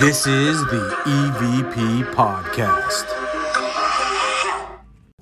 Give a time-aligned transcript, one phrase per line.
[0.00, 3.04] This is the EVP Podcast.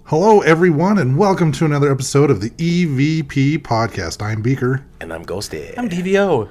[0.04, 4.23] Hello, everyone, and welcome to another episode of the EVP Podcast.
[4.23, 6.49] I'm Beaker, And I'm Ghosty I'm DVO.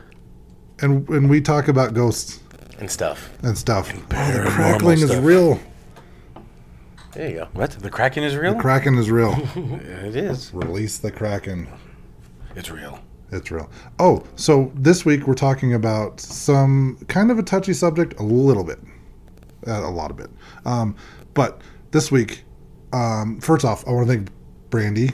[0.82, 2.40] and and we talk about ghosts
[2.80, 3.30] and stuff.
[3.44, 3.91] and stuff.
[3.93, 5.23] Oh, the paranormal crackling is stuff.
[5.23, 5.60] real.
[7.14, 7.48] There you go.
[7.54, 7.71] What?
[7.71, 8.54] The Kraken is real?
[8.55, 9.34] The Kraken is real.
[9.55, 10.54] It is.
[10.54, 11.68] Release the Kraken.
[12.55, 13.00] it's real.
[13.36, 13.70] It's real.
[13.99, 18.63] Oh, so this week we're talking about some kind of a touchy subject, a little
[18.63, 18.79] bit,
[19.67, 20.30] uh, a lot of it.
[20.66, 20.95] Um,
[21.34, 22.43] but this week,
[22.93, 24.29] um, first off, I want to thank
[24.70, 25.12] Brandy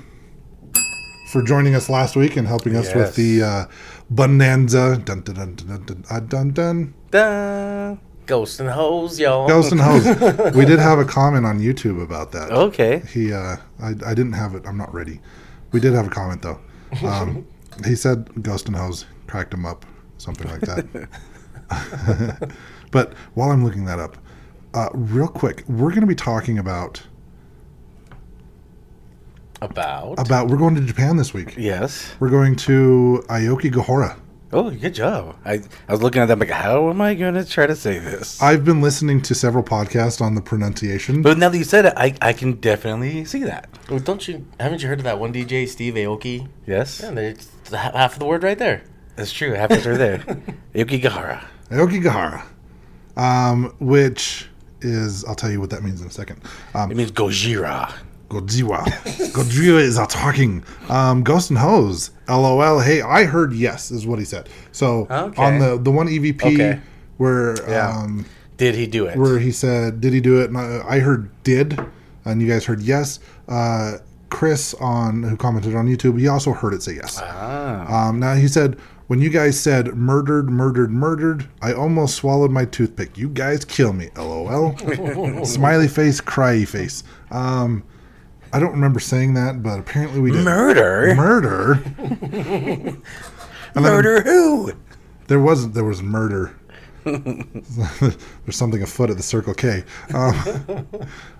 [1.31, 3.65] for joining us last week and helping us with the uh,
[4.09, 4.97] bonanza.
[5.03, 6.51] Dun dun dun dun dun dun.
[6.53, 7.99] dun, dun.
[8.27, 9.47] Ghost and hoes, y'all.
[9.47, 10.05] Ghost and hose.
[10.55, 12.51] we did have a comment on YouTube about that.
[12.51, 13.01] Okay.
[13.11, 14.63] He, uh, I, I didn't have it.
[14.65, 15.19] I'm not ready.
[15.71, 16.59] We did have a comment though.
[17.03, 17.47] Um,
[17.85, 19.85] he said ghost and hose cracked him up,
[20.17, 21.09] something like that.
[22.91, 24.17] but while I'm looking that up,
[24.73, 27.01] uh, real quick, we're going to be talking about
[29.61, 30.19] About.
[30.19, 31.55] about we're going to Japan this week.
[31.57, 32.11] yes.
[32.19, 34.17] We're going to Aoki Gahara.
[34.53, 35.37] Oh, good job.
[35.45, 37.99] I, I was looking at them like, how am I going to try to say
[37.99, 38.41] this?
[38.41, 41.21] I've been listening to several podcasts on the pronunciation.
[41.21, 43.69] but now that you said it, I, I can definitely see that.
[43.89, 44.45] Well, don't you?
[44.59, 46.49] Haven't you heard of that one DJ, Steve Aoki?
[46.67, 46.99] Yes.
[47.01, 48.83] Yeah, there's ha- half of the word right there.
[49.15, 49.53] That's true.
[49.53, 50.23] Half are there.
[50.73, 51.45] Yuki Gahara.
[51.69, 52.43] Aoki Gahara,
[53.15, 54.49] um, which
[54.81, 56.41] is I'll tell you what that means in a second.
[56.73, 57.93] Um, It means Gojira.
[58.31, 58.83] Godziwa.
[59.33, 60.63] Godziwa is a talking.
[60.89, 62.11] Um, Ghost and Hose.
[62.29, 62.79] LOL.
[62.79, 64.47] Hey, I heard yes is what he said.
[64.71, 65.41] So Okay.
[65.41, 66.79] on the the one EVP Okay.
[67.17, 67.89] where Yeah.
[67.89, 68.25] um,
[68.57, 69.17] Did he do it?
[69.17, 70.49] where he said did he do it?
[70.49, 71.77] And I, I heard did,
[72.25, 73.19] and you guys heard yes.
[73.49, 73.97] Uh,
[74.29, 77.19] Chris on who commented on YouTube, he also heard it say yes.
[77.21, 78.07] ah.
[78.07, 78.77] Um, now he said,
[79.07, 83.17] when you guys said murdered, murdered, murdered, I almost swallowed my toothpick.
[83.17, 84.07] You guys kill me.
[84.15, 84.77] LOL.
[85.45, 87.03] Smiley face, cryy face.
[87.29, 87.83] Um,
[88.53, 90.43] I don't remember saying that, but apparently we did.
[90.43, 91.15] Murder?
[91.15, 91.83] Murder.
[93.75, 94.73] Murder who?
[95.27, 96.53] There was there was murder.
[97.03, 98.17] There's
[98.51, 99.83] something afoot at the Circle K.
[100.13, 100.87] Um,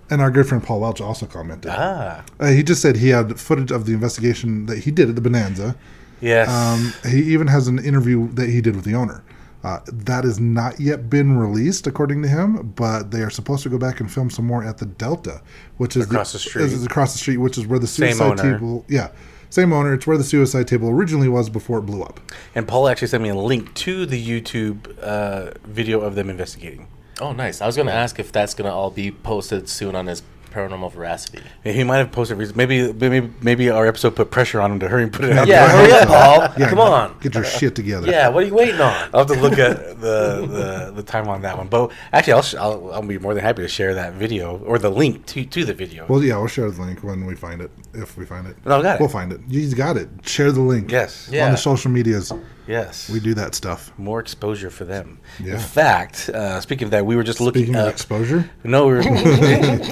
[0.09, 1.71] and our good friend Paul Welch also commented.
[1.73, 2.23] Ah.
[2.39, 5.21] Uh, he just said he had footage of the investigation that he did at the
[5.21, 5.75] Bonanza.
[6.21, 6.49] Yes.
[6.49, 9.23] Um, he even has an interview that he did with the owner.
[9.63, 13.69] Uh, that has not yet been released, according to him, but they are supposed to
[13.69, 15.41] go back and film some more at the Delta,
[15.77, 16.63] which is Across the street.
[16.65, 18.53] Is across the street, which is where the Same suicide owner.
[18.53, 18.85] table.
[18.87, 19.09] Yeah,
[19.51, 19.93] same owner.
[19.93, 22.19] It's where the suicide table originally was before it blew up.
[22.55, 26.87] And Paul actually sent me a link to the YouTube uh, video of them investigating.
[27.19, 27.61] Oh, nice.
[27.61, 31.39] I was gonna ask if that's gonna all be posted soon on his paranormal veracity.
[31.65, 32.65] And He might have posted recently.
[32.65, 35.47] Maybe, maybe, maybe our episode put pressure on him to hurry and put it out.
[35.47, 36.07] Yeah, I hurry up.
[36.07, 36.39] Paul.
[36.59, 37.17] Yeah, Come on.
[37.21, 38.09] get your shit together.
[38.09, 39.09] Yeah, what are you waiting on?
[39.13, 41.67] I'll have to look at the, the, the time on that one.
[41.67, 44.77] But actually, I'll, sh- I'll I'll be more than happy to share that video or
[44.77, 46.05] the link to, to the video.
[46.07, 48.57] Well, yeah, we'll share the link when we find it, if we find it.
[48.65, 48.99] No, I got it.
[48.99, 49.41] We'll find it.
[49.47, 50.09] You got it.
[50.23, 50.91] Share the link.
[50.91, 51.29] yes.
[51.31, 51.45] Yeah.
[51.45, 52.31] On the social medias,
[52.67, 53.09] Yes.
[53.09, 53.91] we do that stuff.
[53.97, 55.19] more exposure for them.
[55.43, 55.53] Yeah.
[55.53, 57.63] In fact, uh, speaking of that, we were just looking.
[57.63, 59.03] Speaking up- exposure, No, we were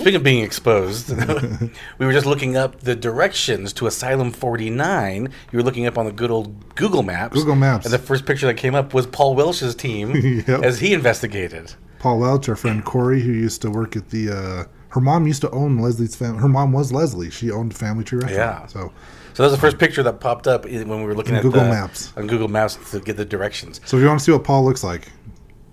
[0.00, 1.10] speaking of being exposed.
[1.98, 5.22] we were just looking up the directions to Asylum 49.
[5.52, 7.34] You were looking up on the good old Google Maps.
[7.34, 7.86] Google Maps.
[7.86, 10.62] And the first picture that came up was Paul Welch's team Yep.
[10.62, 11.74] as he investigated.
[11.98, 14.30] Paul Welch, our friend Corey, who used to work at the.
[14.30, 16.40] Uh, her mom used to own Leslie's family.
[16.40, 17.30] Her mom was Leslie.
[17.30, 18.60] She owned Family Tree Restaurant.
[18.62, 18.66] Yeah.
[18.66, 18.92] So,
[19.34, 21.42] So that was the first picture that popped up when we were looking On at
[21.42, 22.12] Google the- Maps.
[22.16, 23.80] on Google Maps to get the directions.
[23.84, 25.08] so if you want to see what Paul looks like,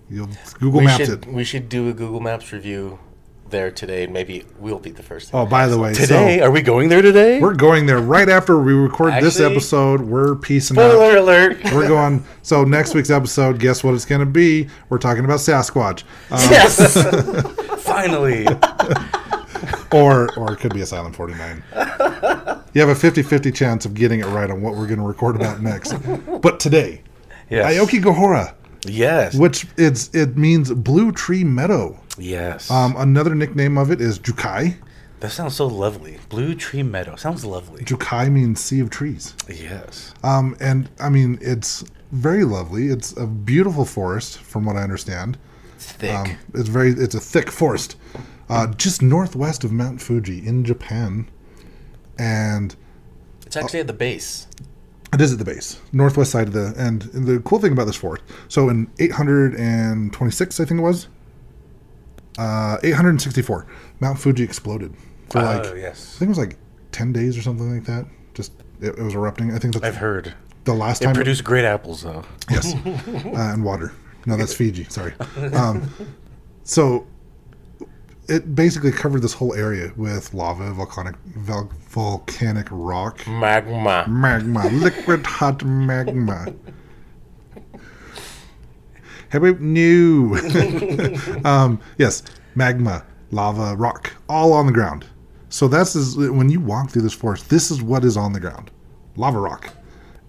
[0.09, 0.29] you'll
[0.59, 1.33] Google We Maps should it.
[1.33, 2.99] we should do a Google Maps review
[3.49, 4.03] there today.
[4.03, 5.31] and Maybe we'll be the first.
[5.33, 7.39] Oh, by the way, Today, so are we going there today?
[7.39, 10.01] we're going there right after we record this episode.
[10.01, 10.91] We're piecing out.
[10.91, 11.57] Spoiler alert!
[11.73, 12.23] We're going.
[12.41, 14.67] So next week's episode, guess what it's going to be?
[14.89, 16.93] We're talking about Sasquatch, um, yes,
[17.83, 18.45] finally.
[19.93, 21.63] or or it could be Asylum Forty Nine.
[22.77, 25.35] You have a 50-50 chance of getting it right on what we're going to record
[25.35, 25.93] about next.
[26.43, 27.01] But today,
[27.49, 27.73] Yes.
[27.73, 28.53] Aoki Gohora,
[28.85, 29.33] Yes.
[29.33, 31.99] which it's it means blue tree meadow.
[32.19, 32.69] Yes.
[32.69, 34.75] Um, another nickname of it is Jukai.
[35.21, 36.19] that sounds so lovely.
[36.29, 37.83] Blue Tree Meadow sounds lovely.
[37.83, 39.33] Jukai means sea of trees.
[39.49, 40.13] Yes.
[40.23, 42.89] Um, and I mean, it's very lovely.
[42.89, 45.39] It's a beautiful forest, from what I understand.
[45.77, 46.15] It's thick.
[46.15, 47.95] Um, it's very, it's a thick forest,
[48.49, 51.27] uh, just northwest of Mount Fuji in Japan,
[52.17, 52.75] and
[53.45, 54.47] it's actually at the base.
[55.13, 56.73] it is at the base, northwest side of the.
[56.77, 61.07] And the cool thing about this fort, so in 826, I think it was,
[62.37, 63.65] uh, 864,
[63.99, 64.93] Mount Fuji exploded
[65.29, 66.15] for like, oh yes.
[66.15, 66.57] I think it was like
[66.91, 68.05] 10 days or something like that.
[68.33, 69.51] Just it, it was erupting.
[69.53, 70.33] I think that's I've heard.
[70.65, 71.15] the last It time.
[71.15, 72.23] produced great apples though.
[72.51, 73.93] Yes, uh, and water.
[74.25, 74.83] No, that's Fiji.
[74.85, 75.13] Sorry.
[75.53, 75.89] Um,
[76.63, 77.07] so
[78.27, 84.05] it basically covered this whole area with lava, volcanic, vol- volcanic rock, Magma.
[84.07, 86.53] magma, liquid hot magma.
[89.29, 90.35] How about new?
[91.45, 92.23] um, yes,
[92.55, 95.05] magma, lava, rock, all on the ground.
[95.49, 97.49] So that's is, when you walk through this forest.
[97.49, 98.71] This is what is on the ground,
[99.15, 99.73] lava rock,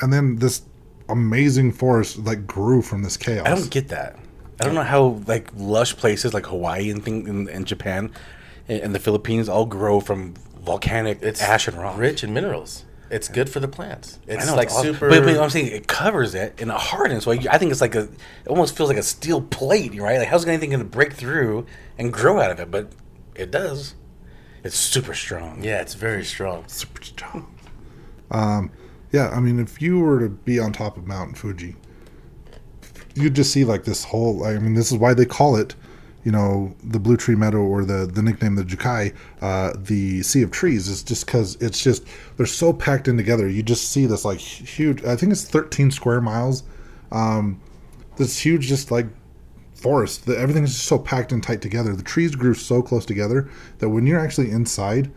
[0.01, 0.63] and then this
[1.09, 3.47] amazing forest like grew from this chaos.
[3.47, 4.17] I don't get that.
[4.61, 8.13] I don't know how like lush places like Hawaii and thing and, and Japan
[8.69, 11.97] and, and the Philippines all grow from volcanic It's ash and rock.
[11.99, 12.85] Rich in minerals.
[13.11, 14.19] It's good for the plants.
[14.27, 14.95] It's I know, like it's awesome.
[14.95, 15.09] super.
[15.09, 17.25] But, but I'm saying it covers it and it hardens.
[17.25, 18.03] So I, I think it's like a.
[18.03, 20.19] It almost feels like a steel plate, right?
[20.19, 21.65] Like how's anything going to break through
[21.97, 22.71] and grow out of it?
[22.71, 22.93] But
[23.35, 23.95] it does.
[24.63, 25.63] It's super strong.
[25.63, 26.65] yeah, it's very strong.
[26.67, 27.55] super strong.
[28.31, 28.71] Um,
[29.13, 31.77] yeah, I mean, if you were to be on top of Mount Fuji,
[33.19, 34.45] you'd just see like this whole.
[34.45, 35.75] I mean, this is why they call it,
[36.25, 40.43] you know, the Blue Tree Meadow or the the nickname the Jukai, uh, the Sea
[40.43, 42.05] of Trees, is just because it's just
[42.37, 43.49] they're so packed in together.
[43.49, 45.05] You just see this like huge.
[45.05, 46.63] I think it's 13 square miles.
[47.13, 47.61] Um,
[48.17, 49.07] this huge, just like
[49.75, 50.27] forest.
[50.27, 51.95] The, everything is just so packed and tight together.
[51.95, 53.49] The trees grew so close together
[53.79, 55.11] that when you're actually inside,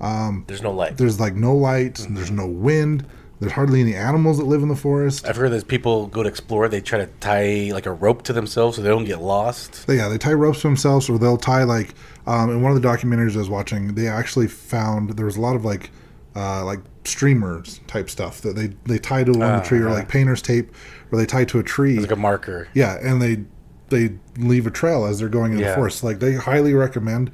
[0.00, 0.96] um, There's no light.
[0.96, 3.06] there's like no light, there's no wind,
[3.40, 5.26] there's hardly any animals that live in the forest.
[5.26, 6.68] I've heard that people go to explore.
[6.68, 9.86] They try to tie like a rope to themselves so they don't get lost.
[9.86, 11.94] They, yeah, they tie ropes to themselves, or they'll tie like.
[12.26, 15.40] Um, in one of the documentaries I was watching, they actually found there was a
[15.40, 15.90] lot of like,
[16.36, 20.42] uh, like streamers type stuff that they they tie to one tree, or like painter's
[20.42, 20.74] tape,
[21.08, 21.98] where they tie to a tree.
[21.98, 22.68] Like a marker.
[22.74, 23.44] Yeah, and they
[23.88, 26.04] they leave a trail as they're going in the forest.
[26.04, 27.32] Like they highly recommend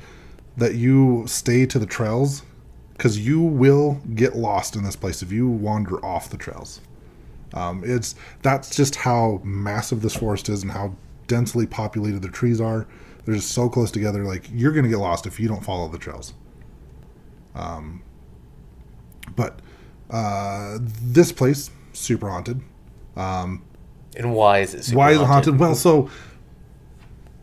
[0.57, 2.43] that you stay to the trails
[2.97, 6.81] because you will get lost in this place if you wander off the trails.
[7.55, 10.95] Um, it's that's just how massive this forest is and how
[11.27, 12.87] densely populated the trees are.
[13.25, 14.25] They're just so close together.
[14.25, 16.33] Like you're gonna get lost if you don't follow the trails.
[17.55, 18.03] Um,
[19.35, 19.61] but
[20.11, 22.61] uh, this place super haunted.
[24.17, 25.59] and why is it super Why is it haunted?
[25.59, 26.11] Well, so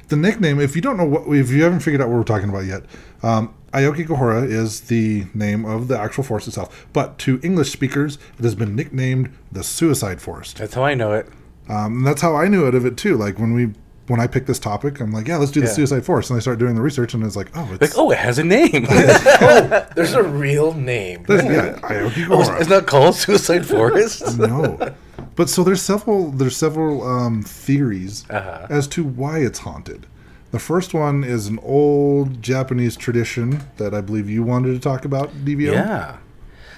[0.07, 2.49] the nickname, if you don't know what, if you haven't figured out what we're talking
[2.49, 2.83] about yet,
[3.21, 6.85] um, Aoki Kohora is the name of the actual forest itself.
[6.93, 10.57] But to English speakers, it has been nicknamed the Suicide Forest.
[10.57, 11.27] That's how I know it.
[11.69, 13.17] Um, and that's how I knew it of it too.
[13.17, 13.73] Like when we,
[14.07, 15.73] when I picked this topic, I'm like, yeah, let's do the Yeah.
[15.73, 18.11] Suicide Forest, and I start doing the research, and it's like, oh, it's Like, oh,
[18.11, 18.83] it has a name.
[19.95, 21.25] There's a real name.
[21.29, 22.59] yeah, Aoki Kohora.
[22.59, 24.37] it's not called Suicide Forest.
[24.37, 24.93] no
[25.35, 28.67] but so there's several there's several um, theories Uh-huh.
[28.69, 30.05] as to why it's haunted
[30.53, 35.03] the first one is an old japanese tradition that i believe you wanted to talk
[35.03, 36.17] about dvo Yeah.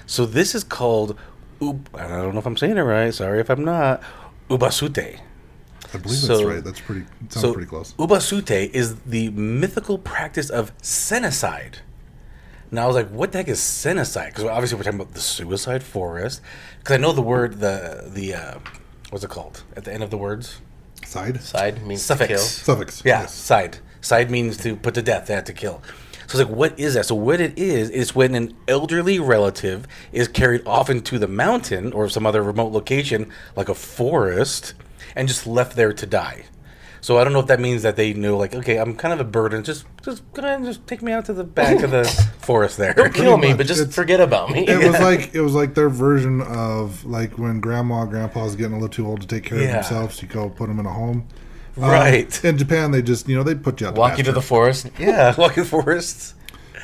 [0.07, 1.18] So this is called.
[1.62, 3.12] Ub- I don't know if I'm saying it right.
[3.12, 4.04] Sorry if I'm not.
[4.51, 5.18] Ubasute.
[5.94, 9.98] i believe So- that's right that's pretty sounds so pretty close Ubasute is the mythical
[9.98, 11.77] practice of senicide.
[12.72, 14.27] Now I was like, what the heck is senicide?
[14.27, 16.39] Because obviously we're talking about the suicide forest.
[16.80, 18.60] Because I know the word the the uh,
[19.10, 20.62] what's it called at the end of the words
[21.07, 22.28] side Side means suffix.
[22.28, 22.44] to kill.
[22.44, 23.34] suffix Yeah, yes.
[23.34, 23.78] side.
[24.02, 25.81] Side means to put to death, they had to kill.
[26.28, 27.06] So it's like, what is that?
[27.06, 31.94] So what it is is when an elderly relative is carried off into the mountain
[31.94, 34.74] or some other remote location, like a forest,
[35.16, 36.46] and just left there to die.
[37.06, 39.19] So I don't know if that means that they knew, like, okay, I'm kind of
[39.19, 39.63] a burden.
[39.63, 42.03] Just, just go ahead and just take me out to the back of the
[42.39, 42.96] forest there.
[42.98, 43.58] Or kill me, much.
[43.58, 44.68] but just It's- forget about me.
[44.68, 48.72] it was like it was like their version of like when grandma and grandpa's getting
[48.72, 49.65] a little too old to take care Yeah.
[49.65, 51.27] of themselves you go put them in a home
[51.77, 52.44] Um, Right.
[52.44, 54.89] in japan they just you know they put you out Walk you to the forest.
[54.98, 56.34] yeah, walking forests.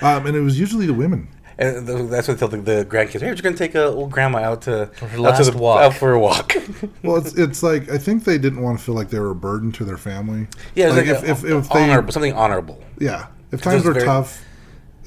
[0.04, 1.30] um, and it was usually the women
[1.62, 3.20] And that's what they tell the, the grandkids.
[3.22, 5.82] Hey, we're just gonna take a old grandma out to her out to the, walk."
[5.82, 6.54] out for a walk.
[7.04, 9.36] Well, it's it's like I think they didn't want to feel like they were a
[9.36, 10.48] burden to their family.
[10.76, 12.84] Yeah, it was like, like, if, a- if if they honorable, something honorable.
[13.00, 14.44] yeah, if times was were very- tough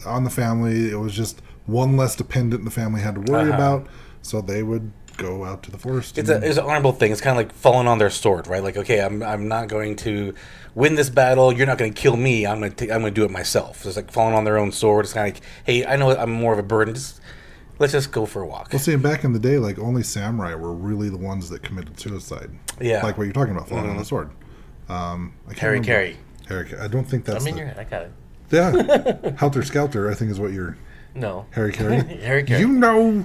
[0.06, 3.54] on the family, it was just one less dependent the family had to worry Uh-huh.
[3.54, 3.86] about,
[4.22, 6.18] so they would go out to the forest.
[6.18, 7.12] It's, a, it's an honorable thing.
[7.12, 8.62] It's kind of like falling on their sword, right?
[8.62, 10.34] Like, okay, I'm, I'm not going to
[10.74, 11.52] win this battle.
[11.52, 12.46] You're not going to kill me.
[12.46, 13.84] I'm going to I'm going to do it myself.
[13.86, 15.04] It's like falling on their own sword.
[15.04, 16.94] It's kind of like, hey, I know I'm more of a burden.
[16.94, 17.20] Just
[17.78, 18.68] let's just go for a walk.
[18.72, 21.98] well, see, back in the day, like only samurai were really the ones that committed
[21.98, 22.50] suicide.
[22.80, 23.02] Yeah.
[23.02, 24.30] like what you're talking about, falling on the sword.
[24.88, 26.16] Um, I can't Harry remember- Carey.
[26.48, 27.42] Harry, I don't think that's.
[27.42, 28.12] I mean, the- you're, I got it.
[28.50, 30.10] yeah, Helter Skelter.
[30.10, 30.76] I think is what you're.
[31.14, 31.46] No.
[31.52, 31.98] Harry Carey.
[32.22, 32.60] Harry Carey.
[32.60, 33.24] You know,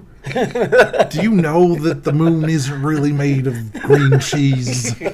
[1.09, 4.99] do you know that the moon isn't really made of green cheese?
[5.01, 5.07] Are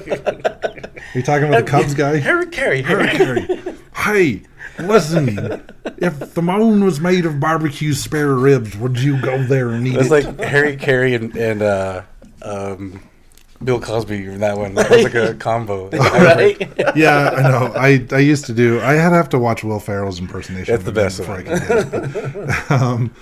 [1.14, 2.16] you talking about the Cubs guy?
[2.18, 2.82] Harry Carey.
[2.82, 3.48] Harry Carey.
[3.94, 4.42] Hey,
[4.78, 5.62] listen.
[5.98, 9.96] If the moon was made of barbecue spare ribs, would you go there and eat
[9.96, 10.26] It's it?
[10.26, 12.02] like Harry Carey and, and uh,
[12.42, 13.00] um,
[13.64, 14.74] Bill Cosby in that one.
[14.74, 15.88] That was like a combo.
[15.90, 16.60] right?
[16.96, 17.72] Yeah, I know.
[17.74, 18.80] I, I used to do.
[18.80, 20.72] I had to have to watch Will Ferrell's impersonation.
[20.72, 21.48] That's of the best before one.
[21.48, 23.14] I could get um,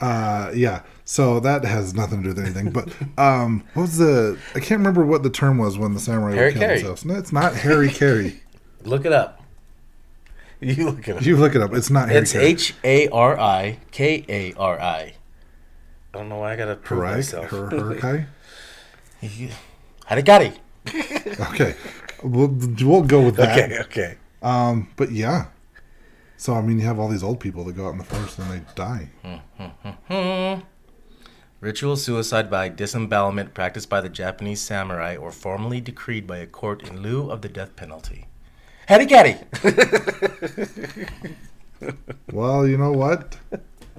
[0.00, 0.82] uh, yeah.
[1.04, 2.70] So that has nothing to do with anything.
[2.70, 4.38] But um, what was the?
[4.54, 6.76] I can't remember what the term was when the samurai Harry would kill Carey.
[6.78, 7.04] themselves.
[7.04, 8.42] No, it's not Harry Carey.
[8.84, 9.42] Look it up.
[10.60, 11.22] You look it up.
[11.24, 11.72] You look it up.
[11.74, 12.44] It's not Harry It's Carey.
[12.46, 15.14] H A R I K A R I.
[16.12, 17.14] I don't know why I gotta prove Right?
[17.16, 17.46] myself.
[17.46, 18.26] Her, her Kai?
[20.10, 20.56] Harigari.
[21.52, 21.74] Okay.
[22.22, 22.48] We'll,
[22.82, 23.58] we'll go with that.
[23.58, 24.16] Okay, okay.
[24.42, 25.46] Um, but yeah.
[26.36, 28.38] So I mean, you have all these old people that go out in the forest
[28.38, 30.62] and they die.
[31.60, 36.82] Ritual suicide by disembowelment practiced by the Japanese samurai or formally decreed by a court
[36.88, 38.26] in lieu of the death penalty.
[38.88, 39.38] Harigari.
[42.30, 43.38] Well, you know what?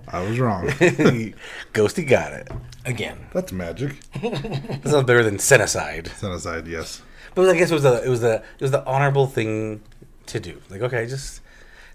[0.08, 0.68] I was wrong.
[1.74, 2.50] Ghosty got it.
[2.86, 3.18] Again.
[3.34, 4.00] That's magic.
[4.22, 6.08] That not better than senicide.
[6.16, 7.02] Set aside, yes.
[7.36, 9.82] But I guess it was the it was the it was the honorable thing
[10.28, 10.60] to do.
[10.70, 11.42] Like, okay, just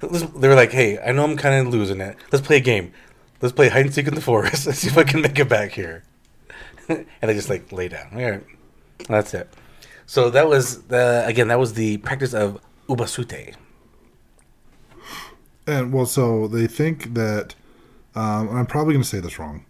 [0.00, 2.16] let's- they were like, hey, I know I'm kind of losing it.
[2.32, 2.92] Let's play a game.
[3.42, 4.66] Let's play hide and seek in the forest.
[4.66, 6.04] Let's see if I can make it back here.
[6.88, 8.08] and they just like lay down.
[8.14, 8.44] All right,
[9.08, 9.48] that's it.
[10.06, 13.54] So that was the again that was the practice of ubasute.
[15.66, 17.56] And well, so they think that,
[18.16, 19.64] um, I'm probably going to say this wrong.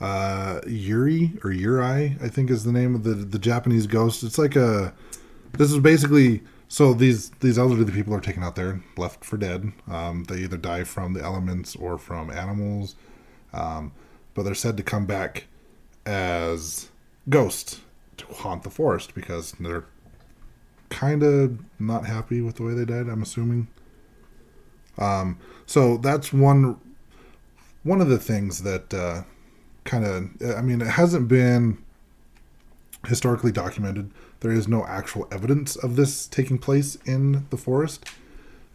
[0.00, 4.22] Uh, Yuri or Yuri, I think is the name of the the Japanese ghost.
[4.22, 4.94] It's like a.
[5.52, 9.72] This is basically so these these elderly people are taken out there, left for dead.
[9.88, 12.94] Um, they either die from the elements or from animals,
[13.52, 13.92] um,
[14.34, 15.48] but they're said to come back
[16.06, 16.88] as
[17.28, 17.80] ghosts
[18.18, 19.84] to haunt the forest because they're
[20.90, 23.08] kind of not happy with the way they died.
[23.08, 23.66] I'm assuming.
[24.96, 26.78] Um, so that's one
[27.82, 29.22] one of the things that uh,
[29.84, 31.78] kind of I mean it hasn't been
[33.06, 34.10] historically documented.
[34.40, 38.04] There is no actual evidence of this taking place in the forest.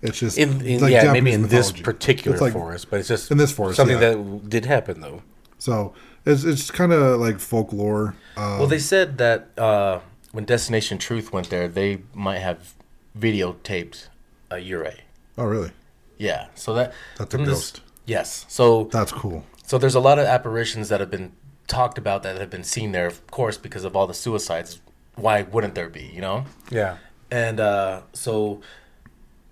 [0.01, 3.07] It's just In, in like yeah, maybe Japanese in this particular like- forest, but it's
[3.09, 4.11] just in this forest, something yeah.
[4.11, 5.21] that did happen though.
[5.57, 5.93] So
[6.25, 8.15] it's it's kind of like folklore.
[8.37, 12.73] Um, Well, they said that uh, when Destination Truth went there, they might have
[13.17, 14.07] videotaped
[14.51, 14.91] a Ure.
[15.37, 15.71] oh, really?
[16.17, 17.81] Yeah, so that That's a from this- ghost.
[18.05, 19.45] Yes, so That's cool.
[19.65, 21.33] so there's a lot of apparitions that have been
[21.67, 24.81] talked about that have been seen there, of course, because of all the suicides.
[25.15, 26.11] Why wouldn't there be?
[26.13, 26.45] You know.
[26.69, 26.97] Yeah.
[27.31, 28.61] And uh, so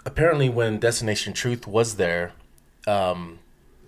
[0.05, 2.33] apparently, when Destination Truth was there,
[2.87, 3.39] um,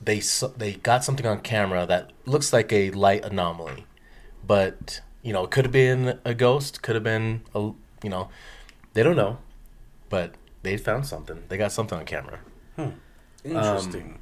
[0.02, 0.22] they
[0.58, 3.86] they got something on camera that looks like a light anomaly,
[4.46, 7.72] but you know, it could have been a ghost, could have been a
[8.04, 8.30] you know,
[8.94, 9.40] they don't know,
[10.10, 11.44] but they found something.
[11.50, 12.40] They got something on camera.
[12.76, 12.90] Hmm.
[13.44, 14.20] Interesting.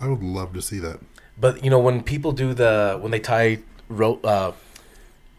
[0.00, 1.00] I would love to see that.
[1.38, 4.52] But you know, when people do the when they tie rope, uh,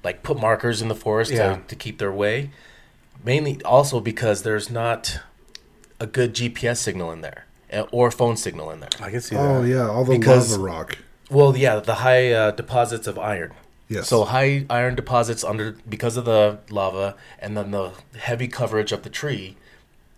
[0.03, 1.55] like put markers in the forest Yeah.
[1.57, 2.49] to, to keep their way,
[3.23, 5.19] mainly also because there's not
[5.99, 8.89] a good GPS signal in there uh, or phone signal in there.
[8.99, 9.41] I can see that.
[9.41, 10.97] Oh yeah, all the Because- lava rock.
[11.29, 13.53] Well, yeah, the high uh, deposits of iron.
[13.87, 14.09] Yes.
[14.09, 19.03] So high iron deposits under because of the lava, and then the heavy coverage of
[19.03, 19.55] the tree.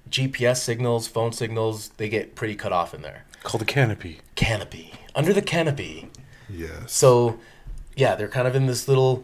[0.09, 3.25] GPS signals, phone signals, they get pretty cut off in there.
[3.43, 4.21] Called the canopy.
[4.35, 6.09] Canopy under the canopy.
[6.49, 6.91] yes.
[6.91, 7.39] So,
[7.95, 9.23] yeah, they're kind of in this little.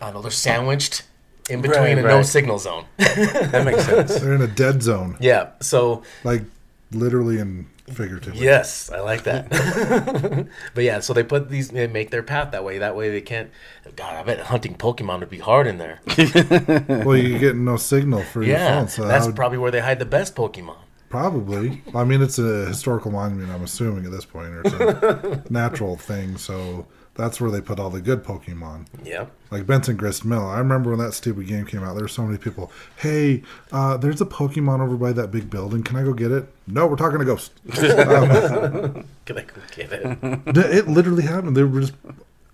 [0.00, 0.22] I don't know.
[0.22, 1.02] They're sandwiched
[1.50, 2.84] in between Right, a no signal zone.
[2.98, 4.18] That makes sense.
[4.20, 5.50] They're in a dead zone, yeah.
[5.60, 6.42] So like
[6.90, 8.40] literally and figuratively.
[8.42, 9.50] yes, I like that.
[10.74, 11.68] but yeah, so they put these.
[11.70, 12.78] They make their path that way.
[12.78, 13.50] That way they can't.
[13.96, 16.00] God, I bet hunting Pokemon would be hard in there.
[17.04, 19.80] Well, you get no signal for your Yeah, phone, so that's would- probably where they
[19.80, 20.76] hide the best Pokemon.
[21.14, 21.80] Probably.
[21.94, 25.94] I mean, it's a historical monument, I'm assuming, at this point, or it's a natural
[25.96, 26.36] thing.
[26.36, 28.86] So that's where they put all the good Pokemon.
[29.04, 29.30] Yep.
[29.52, 30.44] Like Benson Grist Mill.
[30.44, 33.96] I remember when that stupid game came out, there were so many people, hey, uh,
[33.96, 35.84] there's a Pokemon over by that big building.
[35.84, 36.52] Can I go get it?
[36.66, 37.52] No, we're talking to Ghost.
[37.78, 40.18] Um, Can I go get it?
[40.56, 41.56] it literally happened.
[41.56, 41.92] They were just,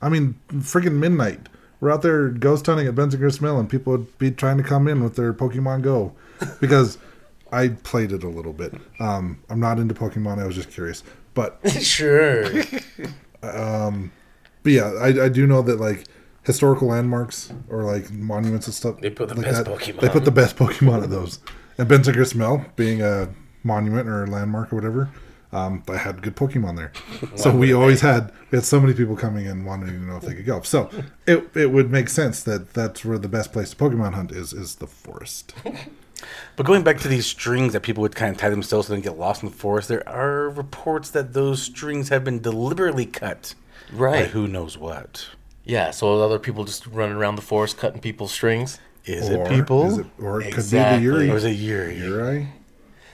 [0.02, 1.48] I mean, friggin' midnight.
[1.80, 4.62] We're out there ghost hunting at Benson Grist Mill, and people would be trying to
[4.62, 6.12] come in with their Pokemon Go
[6.60, 6.98] because
[7.52, 8.74] I played it a little bit.
[8.98, 10.38] Um, I'm not into Pokemon.
[10.38, 11.02] I was just curious,
[11.34, 12.44] but sure.
[13.40, 14.12] but
[14.64, 16.04] yeah, I, I do know that like
[16.44, 19.00] historical landmarks or like monuments and stuff.
[19.00, 20.00] They put the like best that, Pokemon.
[20.00, 21.40] They put the best Pokemon at those.
[21.78, 23.28] And Benson Grist Mill being a
[23.62, 25.10] monument or a landmark or whatever.
[25.52, 26.92] Um, I had good Pokemon there,
[27.34, 30.22] so we always had we had so many people coming in wanting to know if
[30.22, 30.60] they could go.
[30.60, 30.88] So
[31.26, 34.52] it it would make sense that that's where the best place to Pokemon hunt is
[34.52, 35.54] is the forest.
[36.56, 39.00] But going back to these strings that people would kind of tie themselves so they
[39.00, 43.54] get lost in the forest, there are reports that those strings have been deliberately cut.
[43.92, 44.26] By Right.
[44.28, 45.26] who knows what.
[45.64, 48.78] Yeah, so other people just running around the forest cutting people's strings.
[49.04, 49.86] Is or it people?
[49.86, 50.98] Is it, or it Exactly.
[50.98, 51.30] could be the Yuri.
[51.30, 51.96] or is it Yuri?
[51.96, 52.48] Yuri?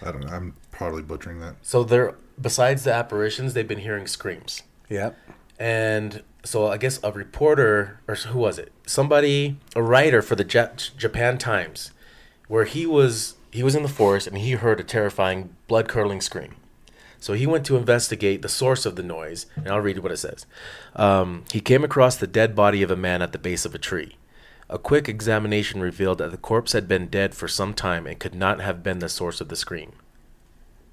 [0.03, 0.33] I don't know.
[0.33, 1.55] I'm probably butchering that.
[1.63, 4.63] So they're besides the apparitions, they've been hearing screams.
[4.91, 5.17] Yep.
[5.59, 8.73] And so I guess a reporter or who was it?
[8.87, 11.93] Somebody, a writer for the Jap- Japan Times,
[12.49, 16.21] where he was he was in the forest and he heard a terrifying blood curdling
[16.21, 16.57] scream.
[17.19, 20.19] So he went to investigate the source of the noise, and I'll read what it
[20.19, 20.47] says.
[20.95, 23.79] Um, he came across the dead body of a man at the base of a
[23.79, 24.17] tree.
[24.69, 28.35] A quick examination revealed that the corpse had been dead for some time and could
[28.35, 29.93] not have been the source of the scream.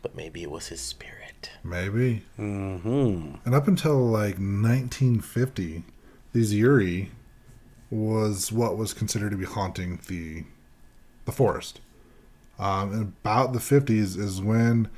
[0.02, 1.50] But maybe it was his spirit.
[1.64, 2.24] Maybe.
[2.40, 3.36] Mm-hmm.
[3.46, 5.84] And up until like 1950,
[6.34, 7.12] these Yuri
[7.90, 10.46] was what was considered to be haunting the
[11.26, 11.80] the forest.
[12.60, 14.90] Um, about the 50s is when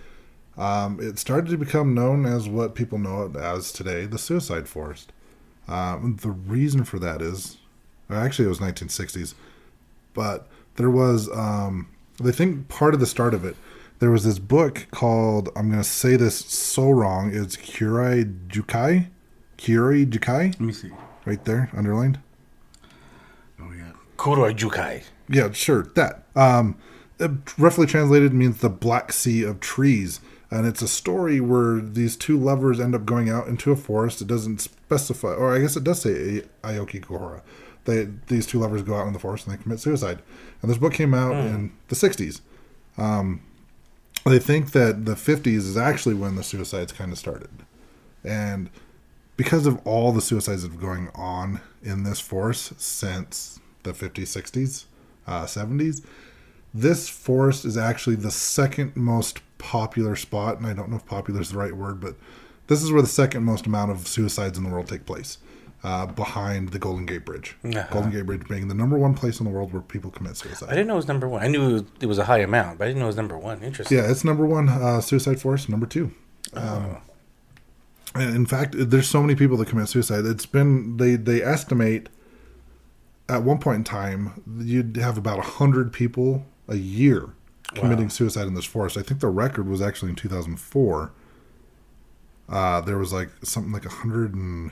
[0.58, 4.68] um, it started to become known as what people know it as today, the suicide
[4.68, 5.12] forest.
[5.68, 7.58] Um, the reason for that is,
[8.10, 9.34] actually, it was 1960s,
[10.14, 11.88] but there was, um,
[12.22, 13.56] they think part of the start of it,
[14.00, 19.08] there was this book called, I'm going to say this so wrong, it's Kurai Jukai?
[19.58, 20.52] Kurai Jukai?
[20.52, 20.92] Let me see.
[21.26, 22.20] Right there, underlined.
[23.60, 23.94] Oh yeah.
[24.18, 25.04] Kuroi Jukai.
[25.30, 26.24] Yeah, sure, that.
[26.36, 26.78] Um,
[27.20, 30.20] it roughly translated means the Black Sea of Trees.
[30.52, 34.22] And it's a story where these two lovers end up going out into a forest.
[34.22, 37.42] It doesn't specify, or I guess it does say Aoki Kuhara.
[37.86, 40.22] They, these two lovers go out in the forest and they commit suicide.
[40.62, 42.42] And this book came out in the 60s.
[42.98, 43.42] Um,
[44.26, 47.50] they think that the 50s is actually when the suicides kind of started.
[48.24, 48.70] And
[49.38, 54.24] because of all the suicides that have going on in this forest since the 50s,
[54.24, 54.86] 60s,
[55.28, 56.04] uh, 70s,
[56.74, 60.58] this forest is actually the second most popular spot.
[60.58, 62.16] And I don't know if popular is the right word, but
[62.68, 65.38] this is where the second most amount of suicides in the world take place.
[65.84, 67.56] Uh, behind the Golden Gate Bridge.
[67.64, 67.86] Uh-huh.
[67.92, 70.70] Golden Gate Bridge being the number one place in the world where people commit suicide.
[70.70, 71.44] I didn't know it was number one.
[71.44, 73.18] I knew it was, it was a high amount, but I didn't know it was
[73.18, 73.62] number one.
[73.62, 73.96] Interesting.
[73.96, 75.70] Yeah, it's number one uh, suicide forest.
[75.70, 76.12] Number two.
[76.56, 76.98] Um,
[78.16, 80.26] and in fact, there's so many people that commit suicide.
[80.26, 82.10] It's been they they estimate
[83.28, 87.30] at one point in time you'd have about hundred people a year
[87.74, 88.98] committing suicide in this forest.
[88.98, 91.12] I think the record was actually in 2004.
[92.48, 94.72] Uh, there was like something like a hundred and.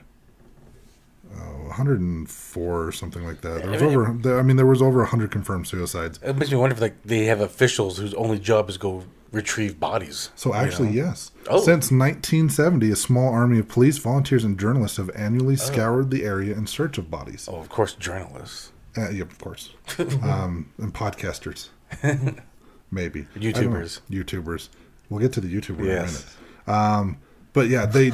[1.36, 3.64] Oh, 104 or something like that.
[3.64, 4.18] There was I mean- over.
[4.22, 6.20] There, I mean, there was over 100 confirmed suicides.
[6.22, 9.80] It makes me wonder if like they have officials whose only job is go retrieve
[9.80, 10.30] bodies.
[10.36, 11.32] So actually, yes.
[11.50, 11.58] Oh.
[11.58, 16.56] Since 1970, a small army of police, volunteers, and journalists have annually scoured the area
[16.56, 17.50] in search of bodies.
[17.52, 18.72] Oh, of course, journalists.
[18.96, 19.72] Uh, yep, of course.
[20.22, 21.70] um, and podcasters,
[22.92, 23.42] maybe know.
[23.42, 24.02] YouTubers.
[24.10, 24.70] YouTubers.
[25.10, 26.26] We'll get to the YouTuber in a minute.
[26.68, 27.18] Um,
[27.52, 28.14] but yeah, they.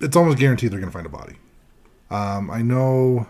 [0.00, 1.36] It's almost guaranteed they're going to find a body.
[2.10, 3.28] Um, I know.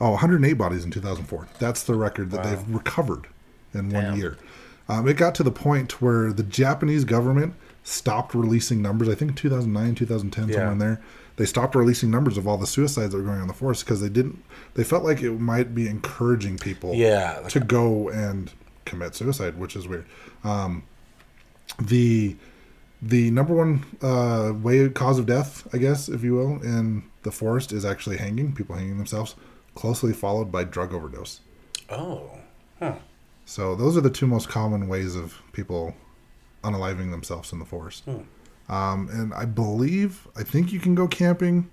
[0.00, 1.48] Oh, 108 bodies in 2004.
[1.58, 3.26] That's the record that they've recovered
[3.74, 4.16] in one Damn.
[4.16, 4.38] year.
[4.88, 9.08] Um, it got to the point where the Japanese government stopped releasing numbers.
[9.08, 11.00] I think 2009, 2010, somewhere in there.
[11.36, 13.84] They stopped releasing numbers of all the suicides that were going on in the forest
[13.84, 14.42] because they didn't.
[14.74, 18.50] They felt like it might be encouraging people Yeah, like- to go and
[18.84, 20.06] commit suicide, which is weird.
[20.42, 20.82] Um,
[21.80, 22.36] the
[23.00, 27.30] the number one uh, way cause of death, I guess, if you will, in the
[27.30, 28.52] forest is actually hanging.
[28.54, 29.36] People hanging themselves,
[29.76, 31.40] closely followed by drug overdose.
[31.88, 32.30] Oh,
[32.80, 32.96] huh.
[33.48, 35.94] So those are the two most common ways of people
[36.62, 38.04] unaliving themselves in the forest.
[38.68, 41.70] Um, and I believe, I think you can go camping,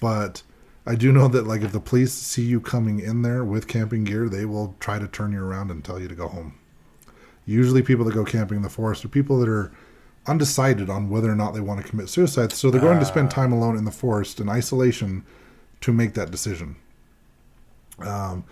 [0.00, 0.42] but
[0.86, 4.04] I do know that like if the police see you coming in there with camping
[4.04, 6.58] gear, they will try to turn you around and tell you to go home.
[7.44, 9.72] Usually, people that go camping in the forest are people that are
[10.26, 13.30] undecided on whether or not they want to commit suicide, so they're going to spend
[13.30, 15.26] time alone in the forest in isolation
[15.82, 16.76] to make that decision.
[17.98, 18.44] Um,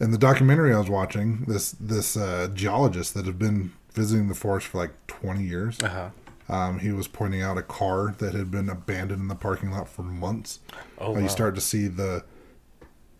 [0.00, 4.34] in the documentary I was watching, this this uh, geologist that had been visiting the
[4.34, 6.10] forest for like 20 years, Uh-huh.
[6.54, 9.88] um, he was pointing out a car that had been abandoned in the parking lot
[9.88, 10.58] for months.
[10.98, 12.24] Oh, Uh, You start to see the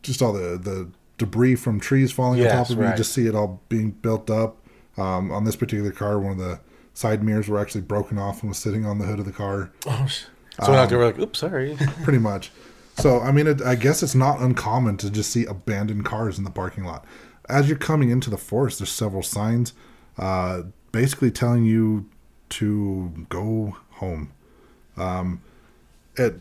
[0.02, 2.82] just all the the debris from trees falling Yes, on top of it.
[2.82, 2.90] right.
[2.90, 4.56] You just see it all being built up.
[4.96, 6.60] Um, on this particular car, one of the
[6.92, 9.70] side mirrors were actually broken off and was sitting on the hood of the car.
[9.86, 12.50] Oh, So um, they were like, "Oops, sorry." pretty much.
[12.96, 16.44] So I mean, it, I guess it's not uncommon to just see abandoned cars in
[16.44, 17.04] the parking lot.
[17.48, 19.74] As you're coming into the forest, there's several signs,
[20.16, 22.08] uh, basically telling you
[22.50, 24.32] to go home.
[24.96, 25.42] Um,
[26.16, 26.34] it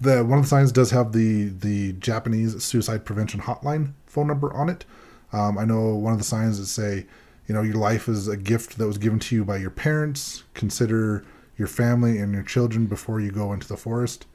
[0.00, 4.52] the one of the signs does have the the Japanese suicide prevention hotline phone number
[4.54, 4.84] on it.
[5.32, 7.06] Um, I know one of the signs that say,
[7.48, 10.44] you know, your life is a gift that was given to you by your parents.
[10.54, 11.24] Consider
[11.56, 14.26] your family and your children before you go into the forest.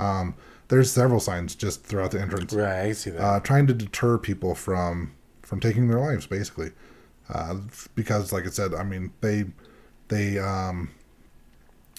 [0.00, 0.34] Um,
[0.68, 3.20] there's several signs just throughout the entrance, Right, I see that.
[3.20, 6.70] uh, trying to deter people from from taking their lives, basically.
[7.28, 7.56] Uh,
[7.94, 9.44] because, like I said, I mean they
[10.08, 10.90] they um,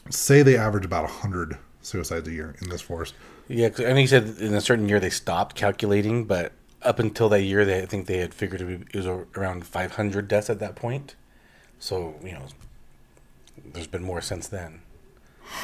[0.09, 3.13] say they average about hundred suicides a year in this forest.
[3.47, 7.43] yeah, know you said in a certain year they stopped calculating, but up until that
[7.43, 11.15] year, they I think they had figured it was around 500 deaths at that point.
[11.79, 12.45] So you know,
[13.73, 14.81] there's been more since then.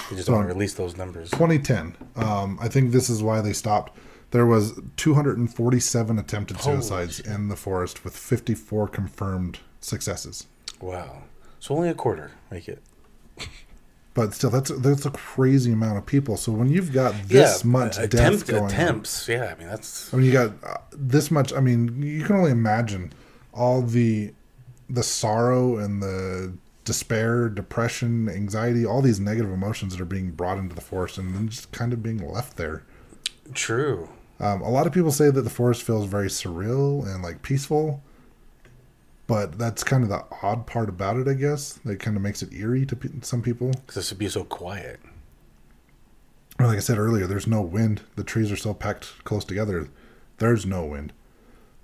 [0.10, 1.32] They just don't want to release those numbers.
[1.32, 1.96] 2010.
[2.16, 3.98] Um, I think this is why they stopped.
[4.32, 10.48] There was 247 attempted Holy suicides in the forest with 54 confirmed successes.
[10.82, 11.24] Wow.
[11.60, 12.82] So only a quarter make it.
[14.14, 16.38] But still, that's that's a crazy amount of people.
[16.38, 19.28] So when you've got this much uh, death attempt- going, on, attempts.
[19.28, 21.54] Yeah, I mean that's I mean, you got uh, this much.
[21.54, 23.14] I mean, you can only imagine
[23.54, 24.34] all the
[24.90, 30.58] the sorrow and the despair, depression, anxiety, all these negative emotions that are being brought
[30.58, 32.84] into the forest and then just kind of being left there.
[33.54, 34.10] true.
[34.40, 38.04] Um, a lot of people say that the forest feels very surreal and like peaceful,
[39.26, 41.74] but that's kind of the odd part about it, I guess.
[41.86, 43.72] That kind of makes it eerie to pe- some people.
[43.72, 45.00] Because this would be so quiet.
[46.60, 48.02] Or like I said earlier, there's no wind.
[48.16, 49.90] The trees are so packed close together.
[50.38, 51.14] There's no wind.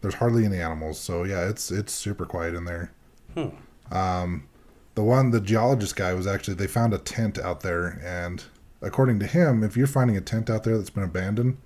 [0.01, 0.99] There's hardly any animals.
[0.99, 2.91] So yeah, it's it's super quiet in there.
[3.33, 3.49] Hmm.
[3.91, 4.47] Um,
[4.95, 8.43] the one the geologist guy was actually they found a tent out there, and
[8.81, 11.57] according to him, if you're finding a tent out there that's been abandoned,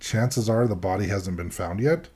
[0.00, 2.08] chances are the body hasn't been found yet.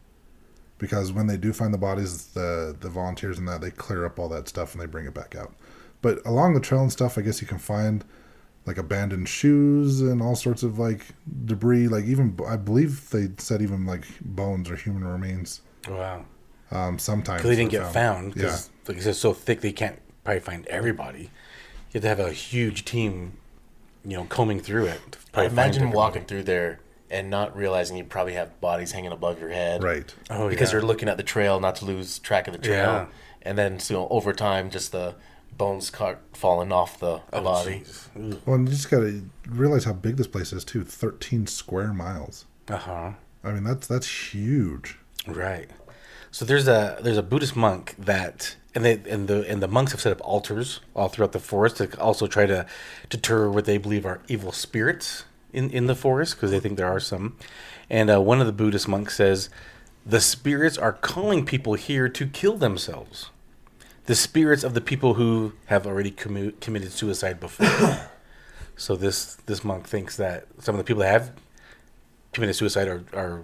[0.78, 4.18] Because when they do find the bodies, the the volunteers and that they clear up
[4.18, 5.52] all that stuff and they bring it back out.
[6.00, 8.02] But along the trail and stuff, I guess you can find
[8.64, 11.04] like abandoned shoes and all sorts of like
[11.44, 11.88] debris.
[11.88, 15.60] Like even I believe they said even like bones or human remains.
[15.86, 16.24] Wow.
[16.70, 18.36] Um, sometimes Because they didn't get found.
[18.36, 21.30] Yeah, Because like I said, so thick they can't probably find everybody.
[21.92, 23.32] You have to have a huge team,
[24.04, 25.00] you know, combing through it.
[25.12, 25.96] to probably Imagine everybody.
[25.96, 26.80] walking through there
[27.10, 29.82] and not realizing you probably have bodies hanging above your head.
[29.82, 30.14] right.
[30.30, 30.78] Oh, because yeah.
[30.78, 32.76] you're looking at the trail not to lose track of the trail.
[32.84, 33.06] Yeah.
[33.42, 35.14] And then so over time just the
[35.56, 37.82] bones cart falling off the Oh, body.
[38.14, 40.84] Well, and you just gotta realize how big this place is too.
[40.84, 42.44] Thirteen square miles.
[42.68, 43.10] Uh huh.
[43.42, 44.98] I mean, that's that's huge.
[45.26, 45.68] Right.
[46.30, 49.92] So there's a there's a Buddhist monk that and they and the and the monks
[49.92, 52.66] have set up altars all throughout the forest to also try to
[53.08, 56.86] deter what they believe are evil spirits in in the forest because they think there
[56.86, 57.36] are some.
[57.88, 59.50] And uh, one of the Buddhist monks says,
[60.06, 63.30] "The spirits are calling people here to kill themselves.
[64.06, 68.08] The spirits of the people who have already commu- committed suicide before."
[68.76, 71.32] so this this monk thinks that some of the people that have
[72.32, 73.42] committed suicide are, are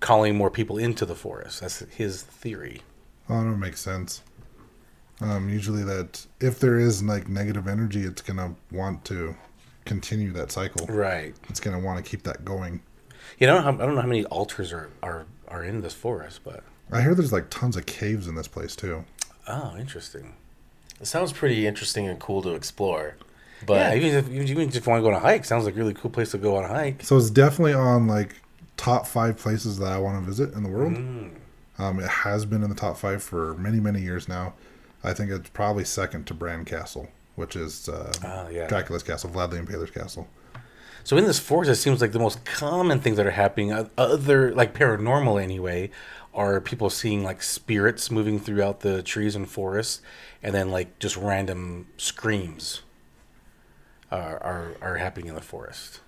[0.00, 1.60] calling more people into the forest.
[1.60, 2.82] That's his theory.
[3.28, 4.22] Oh, that makes sense.
[5.20, 9.34] Um, usually, that if there is like negative energy, it's gonna want to
[9.84, 10.86] continue that cycle.
[10.86, 11.34] Right.
[11.48, 12.82] It's gonna want to keep that going.
[13.38, 16.62] You know I don't know how many altars are, are, are in this forest, but
[16.90, 19.04] I hear there's like tons of caves in this place too.
[19.46, 20.34] oh, interesting.
[21.00, 23.16] It sounds pretty interesting and cool to explore.
[23.66, 25.74] But yeah, even if you even just want to go on a hike, sounds like
[25.74, 27.02] a really cool place to go on a hike.
[27.02, 28.36] So it's definitely on like
[28.76, 30.96] top five places that I want to visit in the world.
[31.78, 34.54] Um, it has been in the top five for many, many years now.
[35.08, 38.66] I think it's probably second to Bran Castle, which is uh, Oh, yeah.
[38.66, 40.28] Dracula's castle, Vlad the Impaler's castle.
[41.04, 44.54] So in this forest, it seems like the most common things that are happening, other
[44.54, 45.90] like paranormal anyway,
[46.34, 50.02] are people seeing like spirits moving throughout the trees and forests,
[50.42, 52.82] and then like just random screams
[54.10, 56.00] are are, are happening in the forest.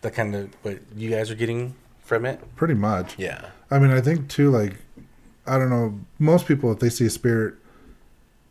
[0.00, 2.40] That kind of what you guys are getting from it.
[2.56, 3.14] Pretty much.
[3.18, 3.50] yeah.
[3.70, 4.74] I mean, I think too, like,
[5.46, 7.54] I don't know, most people, if they see a spirit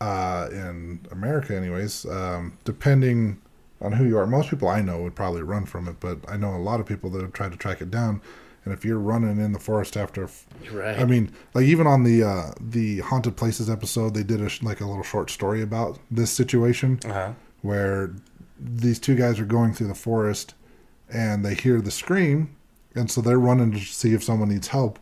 [0.00, 3.40] uh, in America, anyways, um, depending
[3.80, 6.36] on who you are, most people I know would probably run from it, but I
[6.36, 8.20] know a lot of people that have tried to track it down.
[8.64, 10.28] And if you're running in the forest after,
[10.72, 10.98] Right.
[10.98, 14.62] I mean, like even on the uh, the haunted places episode, they did a sh-
[14.62, 17.32] like a little short story about this situation Uh huh.
[17.62, 18.12] where
[18.60, 20.54] these two guys are going through the forest
[21.10, 22.54] and they hear the scream
[22.94, 24.98] and so they're running to see if someone needs help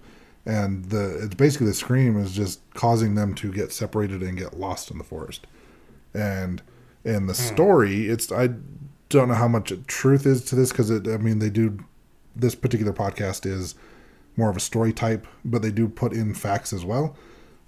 [0.46, 4.59] and the it's basically the scream is just causing them to get separated and get
[4.59, 5.46] lost in the forest.
[6.14, 6.62] And
[7.04, 8.48] in the story it's i
[9.09, 11.78] don't know how much truth is to this because it i mean they do
[12.35, 13.76] this particular podcast is
[14.37, 17.16] more of a story type but they do put in facts as well.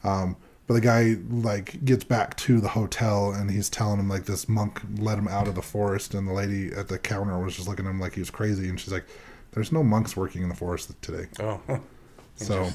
[0.05, 0.37] Um,
[0.67, 4.49] but the guy like gets back to the hotel and he's telling him like this
[4.49, 7.69] monk let him out of the forest and the lady at the counter was just
[7.69, 8.69] looking at him like he was crazy.
[8.69, 9.07] And she's like
[9.53, 11.29] there's no monks working in the forest today.
[11.41, 11.81] Oh.
[12.39, 12.71] So-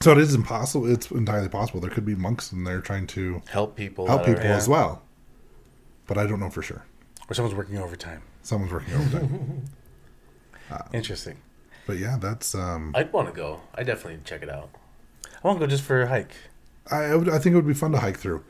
[0.00, 3.40] so it is impossible it's entirely possible there could be monks in there trying to
[3.48, 4.06] Help people.
[4.06, 4.56] help that are- people yeah.
[4.56, 5.02] as well
[6.06, 6.84] but i don't know for sure
[7.30, 8.22] Or someone's working overtime.
[8.42, 9.64] someone's working overtime
[10.92, 11.36] Interesting.
[11.86, 13.60] But yeah, that's um, I'd want to go.
[13.74, 14.70] I definitely check it out.
[15.26, 16.32] I want to go just for a hike.
[16.90, 18.42] I I, would, I think it would be fun to hike through.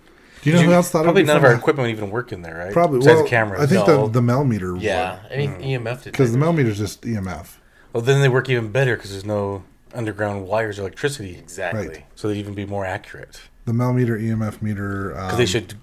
[0.43, 1.97] Do you know who else thought Probably it would be none of our equipment would
[1.97, 2.73] even work in there, right?
[2.73, 2.99] Probably.
[3.01, 3.61] Besides Well, the cameras.
[3.61, 4.07] I think No.
[4.07, 4.77] the the Mel meter.
[4.77, 5.49] Yeah, any.
[5.49, 6.37] EMF Because the detectors.
[6.37, 7.57] Mel meter is just EMF.
[7.93, 9.65] Well, then they work even better because there's no
[9.95, 11.37] underground wires electricity.
[11.37, 11.89] Exactly.
[11.89, 12.07] Right.
[12.15, 13.41] So they'd even be more accurate.
[13.65, 15.17] The Mel meter EMF meter.
[15.17, 15.75] Um, Because they should,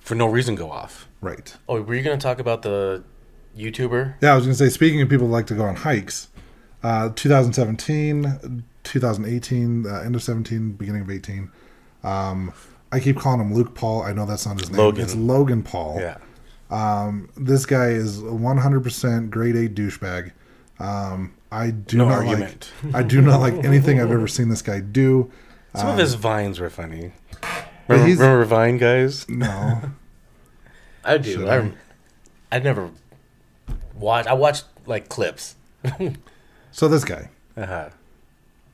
[0.00, 1.08] for no reason, go off.
[1.20, 1.54] Right.
[1.68, 3.02] Oh, were you gonna talk about the
[3.58, 4.14] YouTuber?
[4.20, 6.28] Yeah, I was going to say, speaking of people who like to go on hikes,
[6.82, 11.50] uh, 2017, 2018, uh, end of 17, beginning of 18.
[12.04, 12.52] Um,
[12.92, 14.02] I keep calling him Luke Paul.
[14.02, 14.78] I know that's not his name.
[14.78, 15.04] Logan.
[15.04, 15.98] It's Logan Paul.
[16.00, 16.18] Yeah.
[16.70, 20.32] Um, this guy is 100% grade A douchebag.
[20.78, 22.72] Um, I do No not argument.
[22.84, 22.94] like.
[22.94, 25.30] I do not like anything I've ever seen this guy do.
[25.74, 27.12] Some of his vines were funny.
[27.40, 29.28] But Remember, he's- remember Vine guys?
[29.28, 29.80] No,
[31.04, 31.32] I do.
[31.32, 31.72] Should I, I?
[32.52, 32.90] I never
[33.94, 34.28] watched.
[34.28, 35.56] I watched like clips.
[36.72, 37.88] so this guy, Uh-huh.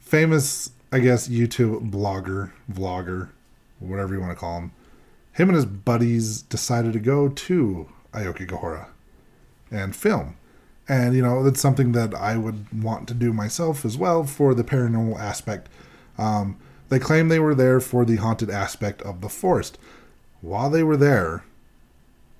[0.00, 3.28] famous, I guess, YouTube blogger, vlogger,
[3.78, 4.72] whatever you want to call him.
[5.32, 8.86] Him and his buddies decided to go to Aokigahara
[9.70, 10.36] and film.
[10.88, 14.54] And, you know, that's something that I would want to do myself as well for
[14.54, 15.68] the paranormal aspect.
[16.18, 16.58] Um,
[16.90, 19.78] they claim they were there for the haunted aspect of the forest.
[20.42, 21.44] While they were there,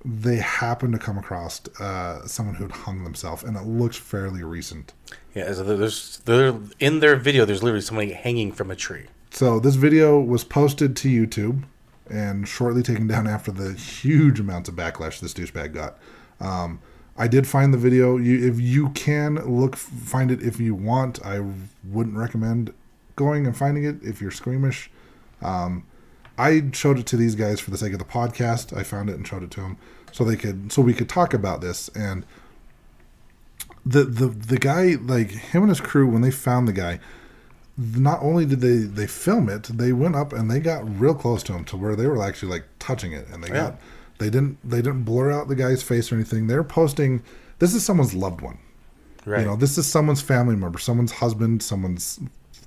[0.05, 4.43] they happened to come across uh, someone who had hung themselves, and it looks fairly
[4.43, 4.93] recent.
[5.33, 7.43] Yeah, so there's there in their video.
[7.43, 9.05] There's literally somebody hanging from a tree.
[9.31, 11.63] So this video was posted to YouTube
[12.09, 15.97] and shortly taken down after the huge amounts of backlash this douchebag got.
[16.39, 16.79] Um,
[17.17, 18.17] I did find the video.
[18.17, 21.25] You, if you can look, find it if you want.
[21.25, 21.41] I
[21.83, 22.73] wouldn't recommend
[23.15, 24.89] going and finding it if you're squeamish.
[25.41, 25.85] Um,
[26.37, 28.75] I showed it to these guys for the sake of the podcast.
[28.77, 29.77] I found it and showed it to them
[30.11, 31.89] so they could, so we could talk about this.
[31.95, 32.25] And
[33.85, 36.99] the the the guy, like him and his crew, when they found the guy,
[37.77, 41.43] not only did they they film it, they went up and they got real close
[41.43, 43.53] to him to where they were actually like touching it, and they Yeah.
[43.69, 43.79] got
[44.17, 46.47] they didn't they didn't blur out the guy's face or anything.
[46.47, 47.21] They're posting
[47.59, 48.57] this is someone's loved one.
[49.25, 49.41] Right.
[49.41, 52.19] You know, this is someone's family member, someone's husband, someone's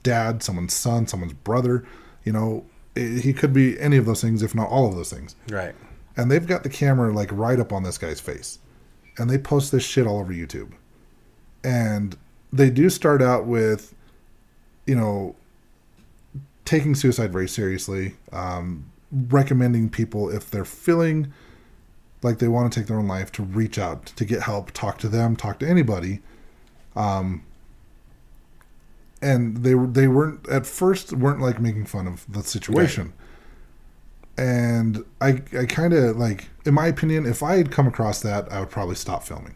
[0.02, 1.84] dad, someone's son, someone's brother.
[2.24, 2.64] You know,
[2.96, 5.34] i- he could be any of those things, if not all of those things.
[5.50, 5.74] right.
[6.16, 8.58] And they've got the camera like right up on this guy's face,
[9.18, 10.72] and they post this shit all over YouTube.
[11.62, 12.16] And
[12.52, 13.94] they do start out with,
[14.84, 15.36] you know,
[16.64, 21.32] taking suicide very seriously, um, recommending people if they're feeling
[22.22, 24.98] like they want to take their own life to reach out to get help, talk
[24.98, 26.20] to them, talk to anybody.
[26.96, 27.44] Um,
[29.22, 33.12] and they were they weren't at first weren't like making fun of the situation.
[34.36, 38.50] And I I kind of like in my opinion, if I had come across that,
[38.52, 39.54] I would probably stop filming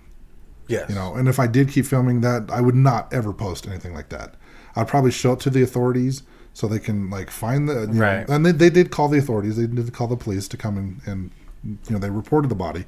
[0.69, 0.89] Yes.
[0.89, 3.93] you know and if i did keep filming that i would not ever post anything
[3.93, 4.37] like that
[4.77, 6.23] i'd probably show it to the authorities
[6.55, 8.29] so they can like find the you know, Right.
[8.29, 11.01] and they, they did call the authorities they did call the police to come and,
[11.07, 11.31] and
[11.65, 12.85] you know they reported the body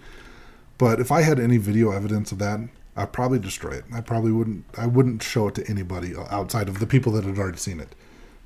[0.78, 2.60] but if i had any video evidence of that
[2.96, 6.78] i'd probably destroy it i probably wouldn't i wouldn't show it to anybody outside of
[6.80, 7.94] the people that had already seen it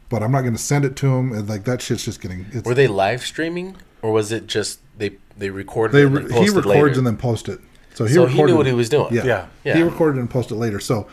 [0.09, 2.46] but i'm not going to send it to them and like that shit's just getting
[2.52, 6.22] it's, Were they live streaming, or was it just they they recorded they it re-
[6.24, 6.87] and he records later?
[6.88, 7.61] and then post it
[7.94, 9.12] so he so he knew what he was doing.
[9.12, 9.24] yeah.
[9.24, 9.46] Yeah.
[9.64, 9.76] Yeah.
[9.76, 10.78] He recorded and posted later.
[10.78, 11.09] So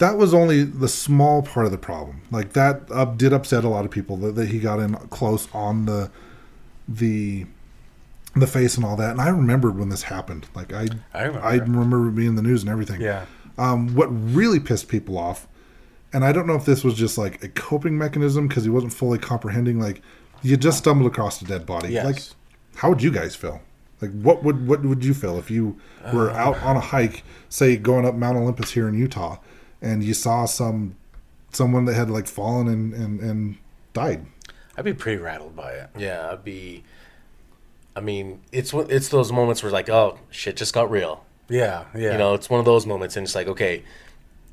[0.00, 2.22] that was only the small part of the problem.
[2.30, 5.46] Like that uh, did upset a lot of people that, that he got in close
[5.54, 6.10] on the
[6.88, 7.46] the
[8.34, 9.10] the face and all that.
[9.10, 10.48] And I remembered when this happened.
[10.54, 11.46] Like I I remember.
[11.46, 13.02] I remember being in the news and everything.
[13.02, 13.26] Yeah.
[13.58, 15.46] Um, what really pissed people off,
[16.14, 18.94] and I don't know if this was just like a coping mechanism because he wasn't
[18.94, 19.78] fully comprehending.
[19.78, 20.00] Like
[20.42, 21.92] you just stumbled across a dead body.
[21.92, 22.06] Yes.
[22.06, 22.22] Like
[22.76, 23.60] how would you guys feel?
[24.00, 25.78] Like what would what would you feel if you
[26.14, 29.36] were out on a hike, say going up Mount Olympus here in Utah,
[29.82, 30.96] and you saw some
[31.52, 33.58] someone that had like fallen and and, and
[33.92, 34.26] died?
[34.76, 35.90] I'd be pretty rattled by it.
[35.98, 36.84] Yeah, I'd be.
[37.96, 41.24] I mean, it's one- it's those moments where like, oh shit, just got real.
[41.48, 41.84] Yeah.
[41.94, 42.12] Yeah.
[42.12, 43.82] You know, it's one of those moments, and it's like, okay,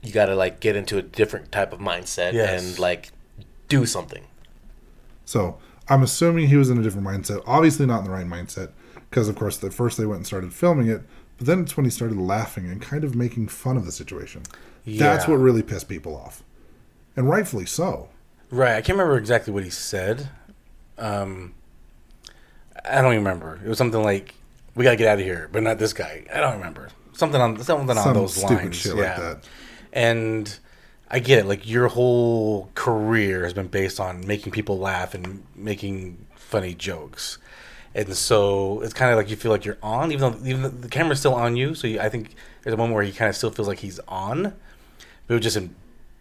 [0.02, 2.62] you got to like get into a different type of mindset Yes.
[2.64, 3.12] and like
[3.68, 4.24] do something.
[5.26, 7.42] So I'm assuming he was in a different mindset.
[7.46, 8.70] Obviously not in the right mindset,
[9.10, 11.04] because of course at first they went and started filming it,
[11.38, 14.42] but then it's when he started laughing and kind of making fun of the situation.
[14.88, 15.32] That's Yeah.
[15.32, 16.44] what really pissed people off,
[17.16, 18.08] and rightfully so.
[18.50, 18.72] Right.
[18.78, 20.30] I can't remember exactly what he said.
[20.98, 21.54] Um,
[22.86, 23.60] I don't even remember.
[23.64, 24.34] It was something like,
[24.76, 26.24] "We gotta get out of here," but not this guy.
[26.34, 26.90] I don't remember.
[27.14, 28.76] Something on something on those stupid lines.
[28.78, 29.02] shit yeah.
[29.02, 29.38] like that.
[29.92, 30.60] And
[31.10, 31.46] I get it.
[31.48, 37.38] Like your whole career has been based on making people laugh and making funny jokes.
[37.96, 40.70] And so it's kind of like you feel like you're on, even though even though
[40.70, 41.74] the camera's still on you.
[41.76, 44.00] So you, I think there's a moment where he kind of still feels like he's
[44.08, 44.54] on.
[45.30, 45.76] It was just in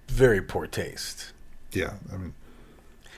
[0.09, 1.33] very poor taste.
[1.73, 2.35] Yeah, I mean,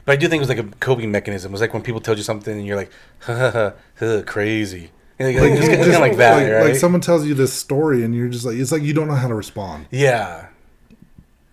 [0.04, 1.50] But I do think it was like a coping mechanism.
[1.50, 4.22] It was like when people tell you something and you're like, ha ha ha, ha
[4.26, 4.90] crazy.
[5.20, 6.64] Like, like, kind of like that, like, right?
[6.70, 9.16] like someone tells you this story and you're just like, it's like you don't know
[9.16, 9.86] how to respond.
[9.90, 10.46] yeah.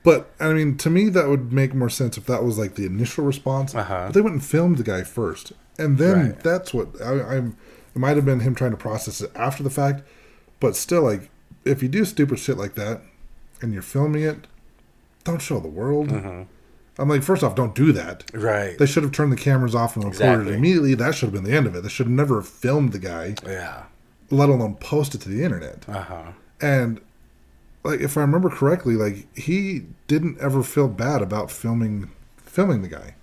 [0.04, 2.86] But I mean, to me, that would make more sense if that was like the
[2.86, 3.74] initial response.
[3.74, 4.04] Uh-huh.
[4.06, 6.39] But they went and filmed the guy first, and then Right.
[6.41, 7.58] that's what I, I'm.
[7.95, 10.04] It might have been him trying to process it after the fact,
[10.60, 11.32] but still, like,
[11.63, 13.02] if you do stupid shit like that,
[13.65, 14.47] and you're filming it,
[15.25, 16.10] don't show the world.
[16.10, 16.43] Mm-hmm.
[16.97, 18.23] I'm like, first off, don't do that.
[18.34, 18.78] Right.
[18.78, 20.54] They should have turned the cameras off and recorded Exactly.
[20.54, 20.93] it immediately.
[20.95, 21.82] That should have been the end of it.
[21.84, 23.84] They should have never have filmed the guy, yeah.
[24.30, 25.84] let alone post it to the internet.
[25.89, 26.32] Uh huh.
[26.62, 27.01] And
[27.84, 32.88] like if I remember correctly, like he didn't ever feel bad about filming filming the
[32.88, 33.15] guy.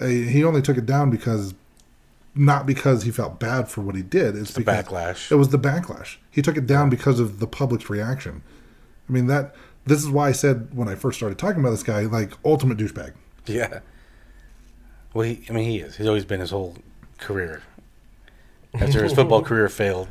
[0.00, 1.52] Uh, he only took it down because
[2.34, 4.34] not because he felt bad for what he did.
[4.34, 5.30] It's The because backlash.
[5.30, 6.16] It was the backlash.
[6.30, 8.42] He took it down because of the public's reaction.
[9.12, 11.82] I mean that this is why I said when I first started talking about this
[11.82, 13.12] guy, like ultimate douchebag.
[13.46, 13.80] Yeah.
[15.12, 15.96] Well, he, I mean, he is.
[15.96, 16.76] He's always been his whole
[17.18, 17.62] career.
[18.72, 20.08] After his football career failed,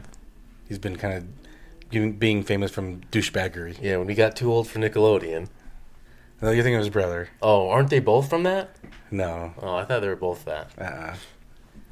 [0.68, 3.82] he's been kind of being, being famous from douchebaggery.
[3.82, 5.48] Yeah, when he got too old for Nickelodeon.
[6.44, 7.30] No, you think of his brother?
[7.42, 8.76] Oh, aren't they both from that?
[9.10, 9.56] No.
[9.64, 10.70] Oh, I thought they were both that.
[10.78, 11.16] Uh,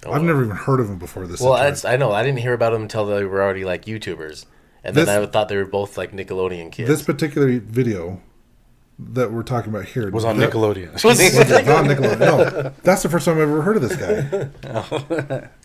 [0.06, 1.42] Oh, I've never even heard of him before this.
[1.42, 2.12] Well, entire- I know.
[2.14, 4.46] I didn't hear about them until they were already like YouTubers,
[4.84, 6.90] and This- then I thought they were both like Nickelodeon kids.
[6.90, 8.22] this particular video
[9.02, 10.92] that we're talking about here was on that- Nickelodeon.
[11.04, 11.16] was not
[11.86, 12.20] Nickelodeon.
[12.20, 14.50] No, that's the first time I've ever heard of this guy.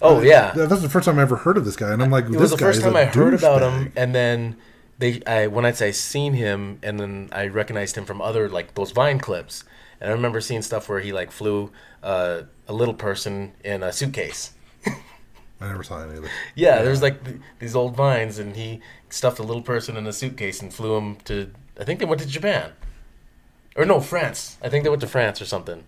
[0.02, 2.10] oh yeah, Yeah, That's the first time I ever heard of this guy, and I'm
[2.10, 4.14] like, it this was the guy first is time a I heard about him, and
[4.14, 4.56] then
[4.98, 8.74] they, I when I say seen him, and then I recognized him from other like
[8.74, 9.64] those Vine clips,
[10.00, 11.72] and I remember seeing stuff where he like flew
[12.02, 14.52] uh, a little person in a suitcase.
[15.64, 16.30] I never saw any of it.
[16.54, 20.12] Yeah, there's like th- these old vines, and he stuffed a little person in a
[20.12, 21.50] suitcase and flew him to.
[21.80, 22.72] I think they went to Japan,
[23.76, 24.58] or no, France.
[24.62, 25.84] I think they went to France or something.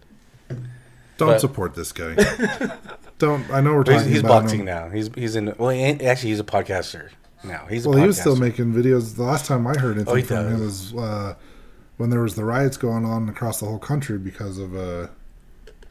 [1.18, 2.14] Don't But- support this guy.
[3.18, 3.48] Don't.
[3.50, 4.66] I know we're But he's, talking he's about boxing him.
[4.66, 4.88] now.
[4.90, 5.54] He's he's in.
[5.58, 7.10] Well, he ain't- actually, he's a podcaster
[7.42, 7.64] now.
[7.70, 9.16] He's a Well, he was still making videos.
[9.16, 11.34] The last time I heard anything Oh, he from him was uh,
[11.96, 15.08] when there was the riots going on across the whole country because of a,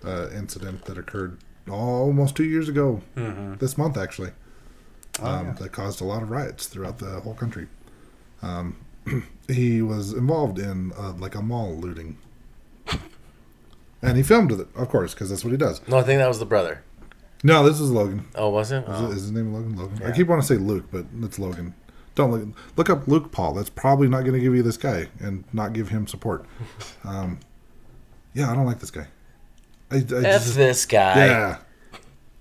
[0.03, 3.01] a incident that occurred almost two years ago.
[3.15, 3.55] Mm-hmm.
[3.55, 4.31] This month, actually,
[5.21, 7.67] Oh, um, that caused a lot of riots throughout the whole country.
[8.41, 8.75] Um,
[9.47, 12.17] he was involved in uh, like a mall looting,
[14.01, 15.85] and he filmed it, of course, because that's what he does.
[15.87, 16.83] No, I think that was the brother.
[17.43, 18.27] No, this is Logan.
[18.35, 18.79] Oh, was it?
[18.83, 19.07] Is, Oh.
[19.07, 19.75] is his name Logan?
[19.77, 20.03] Logan.
[20.03, 21.73] I keep wanting to say Luke, but it's Logan.
[22.15, 22.47] Don't look
[22.77, 23.53] look up Luke Paul.
[23.53, 26.45] That's probably not going to give you this guy and not give him support.
[27.03, 27.39] Um,
[28.33, 29.07] yeah, I don't like this guy.
[29.95, 31.25] I, I F just, this guy.
[31.25, 31.57] yeah,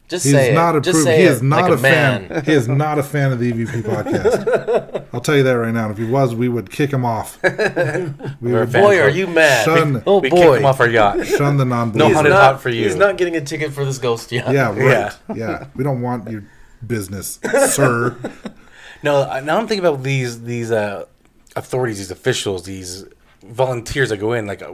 [0.09, 0.79] Just he's say not it.
[0.79, 1.05] a Just proof.
[1.05, 2.43] say He it is not like a, a fan.
[2.45, 5.07] he is not a fan of the EVP podcast.
[5.13, 5.91] I'll tell you that right now.
[5.91, 7.39] If he was, we would kick him off.
[8.41, 9.65] We would Boy, are you mad?
[9.65, 10.37] Shun, Oh we boy.
[10.37, 11.27] kicked him off our yacht.
[11.39, 11.99] shun the non business.
[12.01, 12.85] No He's haunted not- hot for you.
[12.85, 14.53] He's not getting a ticket for this ghost yet.
[14.53, 14.79] Yeah, right.
[14.79, 15.35] Yeah.
[15.35, 15.67] Yeah.
[15.75, 16.45] we don't want your
[16.87, 17.39] business,
[17.71, 18.17] sir.
[19.03, 21.05] No, now I'm thinking about these these uh,
[21.57, 23.05] authorities, these officials, these
[23.43, 24.47] volunteers that go in.
[24.47, 24.73] Like, uh,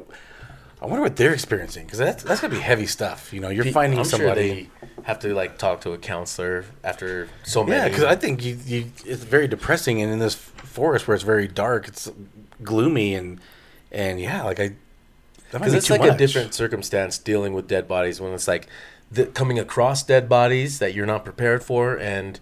[0.82, 3.32] I wonder what they're experiencing because that's that's gonna be heavy stuff.
[3.32, 4.64] You know, you're finding I'm somebody.
[4.80, 7.76] sure have to like talk to a counselor after so many.
[7.76, 11.24] Yeah, because I think you, you it's very depressing, and in this forest where it's
[11.24, 12.10] very dark, it's
[12.62, 13.40] gloomy, and
[13.92, 14.68] and yeah, like I
[15.50, 16.18] that might because be it's too like a much.
[16.18, 18.66] different circumstance dealing with dead bodies when it's like
[19.10, 22.38] the, coming across dead bodies that you're not prepared for and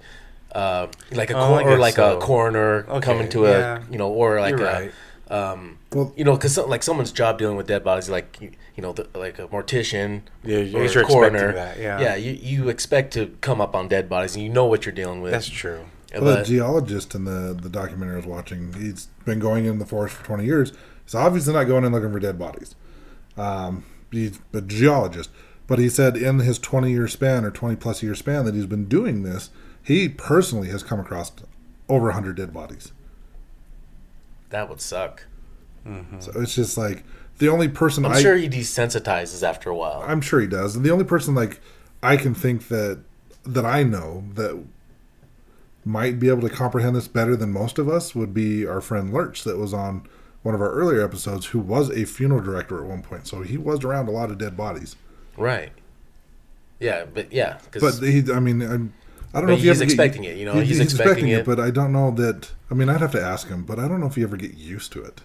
[0.53, 2.19] uh, like a Oh, cor- or like so.
[2.19, 3.83] a coroner Okay, coming to yeah.
[3.89, 4.93] a you know or like You're a right.
[5.31, 8.83] Um, Well- you know because like someone's job dealing with dead bodies like you, you
[8.83, 12.01] know the, like a mortician Yeah, you're- or a coroner that, yeah.
[12.01, 14.95] yeah you, you expect to come up on dead bodies and you know what you're
[14.95, 15.85] dealing with That's true.
[16.15, 19.85] Well, the geologist in the, the documentary I was watching, he's been going in the
[19.85, 20.73] forest for 20 years.
[21.05, 22.75] He's obviously not going in looking for dead bodies.
[23.37, 25.29] Um, he's a geologist.
[25.67, 28.65] But he said in his 20 year span or 20 plus year span that he's
[28.65, 29.51] been doing this,
[29.83, 31.31] he personally has come across
[31.91, 32.93] over 100 dead bodies.
[34.51, 35.25] That would suck
[35.87, 36.21] mm-hmm.
[36.21, 37.05] So it's just like
[37.39, 40.75] the only person I'm I, sure he desensitizes after a while I'm sure he does.
[40.77, 41.61] And the only person like
[42.03, 43.01] I can think that
[43.45, 44.63] that I know that
[45.85, 49.13] might be able to comprehend this better than most of us would be our friend
[49.13, 50.07] Lurch that was on
[50.43, 53.27] one of our earlier episodes who was a funeral director at one point.
[53.27, 54.97] So he was around a lot of dead bodies.
[55.37, 55.73] right
[56.81, 58.93] yeah but yeah 'cause- But he I mean I'm
[59.35, 61.29] I don't But know if you he's ever get- expecting it, you know, he's expecting
[61.29, 61.45] it.
[61.45, 62.51] but I don't know that.
[62.71, 64.55] I mean, I'd have to ask him, but I don't know if you ever get
[64.55, 65.21] used to it.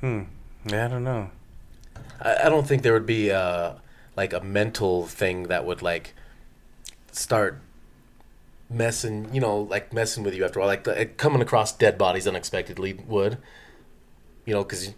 [0.00, 0.22] Hmm.
[0.66, 1.30] Yeah, I don't know.
[2.20, 3.72] I, I don't think there would be uh,
[4.16, 6.14] like a mental thing that would like
[7.10, 7.60] start
[8.70, 11.98] messing, you know, like messing with you after a while, like, like coming across dead
[11.98, 13.38] bodies unexpectedly would.
[14.46, 14.92] you know, because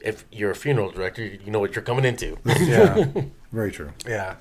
[0.00, 2.36] if you're a funeral director, you know what you're coming into.
[2.60, 3.06] Yeah.
[3.52, 3.92] Very true.
[4.06, 4.36] yeah.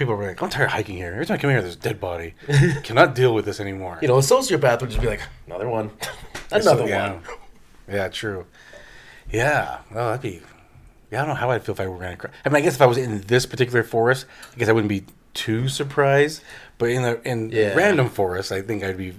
[0.00, 1.12] People are like, I'm tired of hiking here.
[1.12, 2.32] Every time I come here, there's a dead body.
[2.84, 3.98] Cannot deal with this anymore.
[4.00, 5.90] you know, a sociopath would just be like, another one,
[6.50, 7.12] another yeah.
[7.12, 7.22] one.
[7.86, 8.46] Yeah, true.
[9.30, 9.80] Yeah.
[9.90, 10.40] Oh, that'd be.
[11.10, 12.32] Yeah, I don't know how I'd feel if I ran across.
[12.46, 14.24] I mean, I guess if I was in this particular forest,
[14.54, 16.42] I guess I wouldn't be too surprised.
[16.78, 17.74] But in the in Yeah.
[17.74, 19.12] random forest, I think I'd be.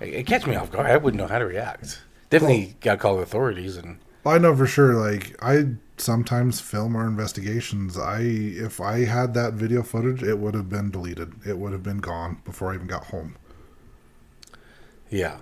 [0.00, 0.86] It catch me off guard.
[0.86, 2.00] I wouldn't know how to react.
[2.30, 3.98] Definitely got to call the authorities and.
[4.24, 4.94] I know for sure.
[4.94, 5.66] Like I
[6.02, 7.96] sometimes film our investigations.
[7.98, 11.34] I if I had that video footage, it would have been deleted.
[11.46, 13.36] It would have been gone before I even got home.
[15.10, 15.36] Yeah.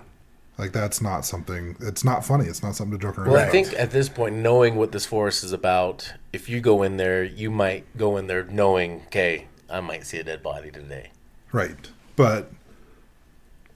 [0.57, 1.75] Like that's not something.
[1.79, 2.45] It's not funny.
[2.45, 3.29] It's not something to joke around.
[3.31, 3.51] Well, I about.
[3.51, 7.23] think at this point, knowing what this forest is about, if you go in there,
[7.23, 11.11] you might go in there knowing, okay, I might see a dead body today.
[11.51, 11.89] Right.
[12.15, 12.51] But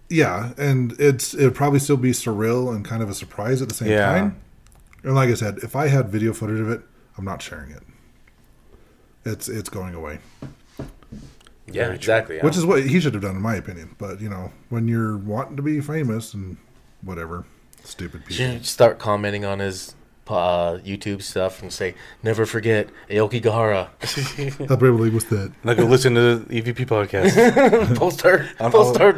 [0.10, 3.74] yeah, and it's it'd probably still be surreal and kind of a surprise at the
[3.76, 4.06] same Yeah.
[4.12, 4.42] time.
[5.06, 6.82] And like I said, if I had video footage of it,
[7.16, 7.84] I'm not sharing it.
[9.24, 10.18] It's it's going away.
[11.72, 12.40] Yeah, exactly.
[12.40, 13.96] Which is what he should have done in my opinion.
[14.00, 16.58] But you know, when you're wanting to be famous and
[17.04, 17.46] whatever,
[17.84, 18.36] stupid people.
[18.36, 19.94] Should you start commenting on his
[20.28, 23.90] uh, YouTube stuff and say, "Never forget Aoki Gahara."
[24.70, 25.52] How bravely was that?
[25.64, 27.96] Now go listen to the EVP podcast.
[27.98, 29.14] post our On post all- our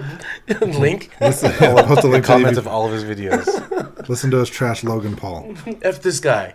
[0.68, 1.10] link.
[1.22, 3.46] Listen, I'll post a link to Comments the- of all of his videos.
[4.10, 5.54] Listen to us trash Logan Paul.
[5.82, 6.54] F this guy.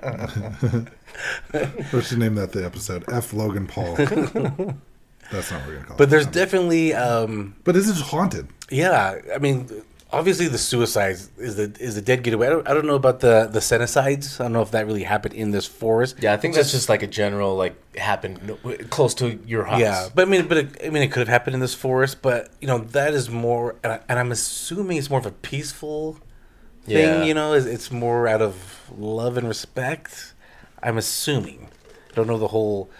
[1.92, 3.04] Or should name that the episode?
[3.12, 3.94] F Logan Paul.
[3.96, 6.10] That's not what we're gonna call But it.
[6.10, 6.94] there's Um, definitely.
[6.94, 8.48] um but this is haunted.
[8.70, 9.68] Yeah, I mean,
[10.12, 12.46] obviously the suicides is the is the dead getaway.
[12.46, 14.38] I don't, I don't know about the the senicides.
[14.38, 16.16] I don't know if that really happened in this forest.
[16.20, 18.58] Yeah, I think that's just like a general like happened
[18.90, 19.80] close to your house.
[19.80, 22.22] Yeah, but I mean, but it, I mean, it could have happened in this forest.
[22.22, 25.32] But you know, that is more, and, I, and I'm assuming it's more of a
[25.32, 26.18] peaceful
[26.84, 26.96] thing.
[26.96, 27.24] Yeah.
[27.24, 30.34] You know, it's, it's more out of love and respect.
[30.82, 31.68] I'm assuming.
[32.10, 32.90] I don't know the whole,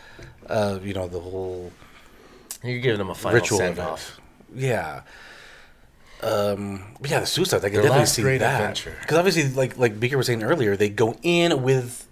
[0.47, 1.71] uh, you know, the whole
[2.63, 4.19] You're giving them a final ritual send off.
[4.55, 5.03] Yeah.
[6.23, 7.65] Um, but yeah, the suicides.
[7.65, 8.97] I can Their definitely last see great that adventure.
[9.01, 12.07] because obviously, like like Beaker was saying earlier, they go in with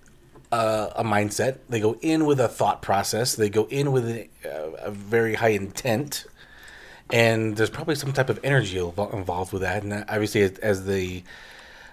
[0.50, 1.58] uh, a mindset.
[1.68, 3.36] They go in with a thought process.
[3.36, 4.28] They go in with a,
[4.78, 6.26] a very high intent,
[7.12, 9.84] and there's probably some type of energy involved with that.
[9.84, 11.22] And obviously, as, as they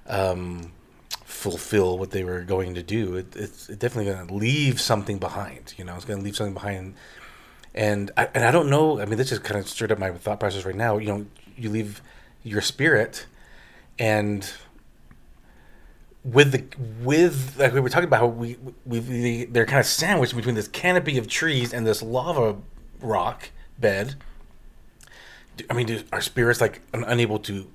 [0.07, 0.71] um,
[1.23, 5.75] fulfill what they were going to do, it, it's definitely going to leave something behind.
[5.77, 6.95] You know, it's going to leave something behind
[7.77, 8.99] and I, and I don't know.
[8.99, 10.97] I mean, this just kind of stirred up my thought process right now.
[10.97, 11.25] You know,
[11.57, 12.01] you leave
[12.43, 13.25] your spirit,
[13.99, 14.49] and
[16.23, 16.63] with the
[17.03, 20.55] with like we were talking about how we we, we they're kind of sandwiched between
[20.55, 22.57] this canopy of trees and this lava
[23.01, 23.49] rock
[23.79, 24.15] bed.
[25.69, 27.67] I mean, do, are spirits like un- unable to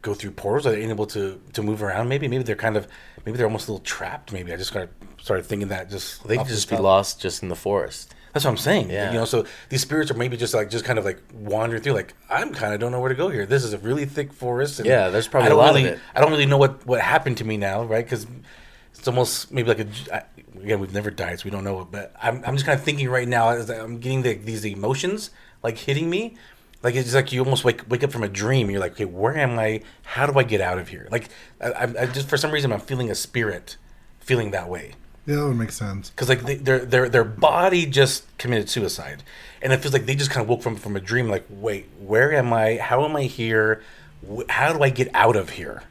[0.00, 0.66] go through portals?
[0.66, 2.08] Are they unable to to move around?
[2.08, 2.88] Maybe maybe they're kind of
[3.24, 4.32] maybe they're almost a little trapped.
[4.32, 4.88] Maybe I just got
[5.20, 6.82] started thinking that just They could just be top.
[6.82, 8.14] lost just in the forest.
[8.32, 8.90] That's what I'm saying.
[8.90, 9.12] Yeah.
[9.12, 11.92] You know, so these spirits are maybe just like just kind of like wandering through.
[11.92, 13.44] Like I'm kind of don't know where to go here.
[13.44, 14.78] This is a really thick forest.
[14.78, 16.00] And Yeah, there's probably a lot of it.
[16.14, 18.04] I don't really know what what happened to me now, right?
[18.04, 18.26] Because
[18.94, 19.86] it's almost maybe like a.
[20.12, 20.22] I,
[20.62, 21.86] again, we've never died, so we don't know.
[21.90, 25.30] But I'm I'm just kind of thinking right now as I'm getting the, these emotions
[25.62, 26.36] like hitting me.
[26.82, 28.70] Like it's like you almost wake wake up from a dream.
[28.70, 29.82] You're like, okay, where am I?
[30.02, 31.06] How do I get out of here?
[31.10, 31.28] Like
[31.60, 33.76] I, I just for some reason I'm feeling a spirit,
[34.20, 34.94] feeling that way
[35.26, 36.10] Yeah, that would make sense.
[36.10, 39.22] because like they, their their their body just committed suicide,
[39.62, 41.28] and it feels like they just kind of woke from from a dream.
[41.28, 42.76] Like, wait, where am I?
[42.78, 43.82] How am I here?
[44.48, 45.84] How do I get out of here?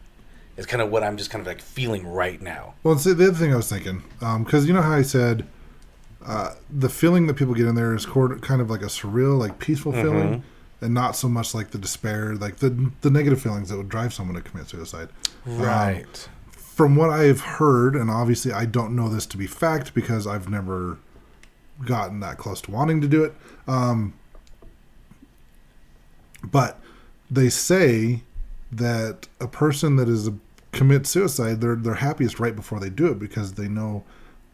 [0.58, 2.74] It's kind of what I'm just kind of like feeling right now.
[2.84, 5.48] Well, see, the other thing I was thinking, because you know how I said
[6.26, 9.60] uh, the feeling that people get in there is kind of like a surreal, like
[9.60, 10.02] peaceful Mm-hmm.
[10.02, 10.44] feeling,
[10.82, 14.14] and not so much like the despair, like the the negative feelings that would drive
[14.14, 15.08] someone to commit suicide.
[15.46, 15.56] Um,
[16.82, 20.50] from what I've heard, and obviously I don't know this to be fact because I've
[20.50, 20.98] never
[21.86, 23.36] gotten that close to wanting to do it.
[23.68, 24.16] Um,
[26.44, 26.80] but
[27.30, 28.24] they say
[28.72, 30.34] that a person that is a,
[30.72, 34.04] commits suicide, they're they're happiest right before they do it because they know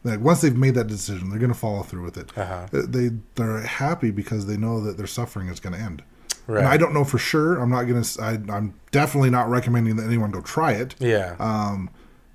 [0.04, 2.38] that once they've made that decision, they're going to follow through with it.
[2.38, 2.68] Uh-huh.
[2.74, 6.04] They they're happy because they know that their suffering is going to end.
[6.46, 6.60] Right.
[6.60, 7.58] And I don't know for sure.
[7.58, 8.22] I'm not going to.
[8.22, 10.94] I'm definitely not recommending that anyone go try it.
[11.00, 11.38] Yeah.
[11.40, 11.90] Um,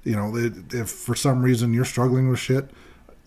[0.04, 2.70] you know, it, if for some reason you're struggling with shit,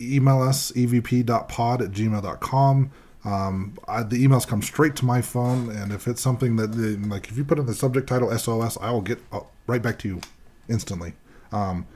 [0.00, 2.90] email us evp.pod at gmail.com.
[3.24, 6.76] Um, I, the emails come straight to my phone, and if it's something that,
[7.08, 9.98] like, if you put in the subject title SOS, I will get uh, right back
[10.00, 10.20] to you
[10.68, 11.14] instantly.
[11.50, 11.86] Um,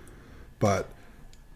[0.58, 0.88] but,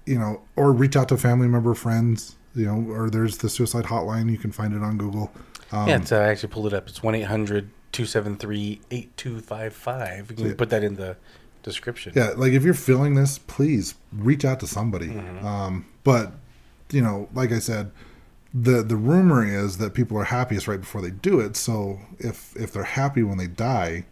[0.06, 3.86] you know, or reach out to family member, friends, you know, or there's the suicide
[3.86, 4.30] hotline.
[4.30, 5.32] You can find it on Google.
[5.72, 6.88] Um, yeah, it's, uh, I actually pulled it up.
[6.88, 10.30] It's 1 800 273 8255.
[10.30, 11.16] You can put that in the
[11.64, 12.12] description.
[12.14, 15.08] Yeah, like if you're feeling this, please reach out to somebody.
[15.08, 15.44] Mm-hmm.
[15.44, 16.32] Um, but
[16.92, 17.90] you know, like I said,
[18.52, 21.56] the the rumor is that people are happiest right before they do it.
[21.56, 24.04] So if if they're happy when they die,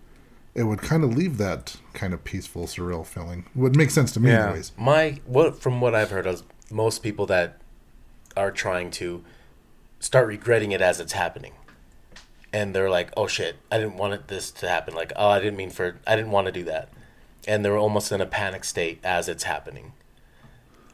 [0.57, 3.47] it would kind of leave that kind of peaceful, surreal feeling.
[3.55, 4.47] Would make sense to me, Yeah.
[4.47, 4.73] anyways.
[4.77, 7.59] My what from what I've heard of most people that
[8.37, 9.23] are trying to
[10.01, 11.53] start regretting it as it's happening.
[12.55, 14.95] And they're like, "Oh shit, I didn't want it, this to happen.
[14.95, 16.89] Like, oh, I didn't mean for I didn't want to do that."
[17.47, 19.93] And they're almost in a panic state as it's happening.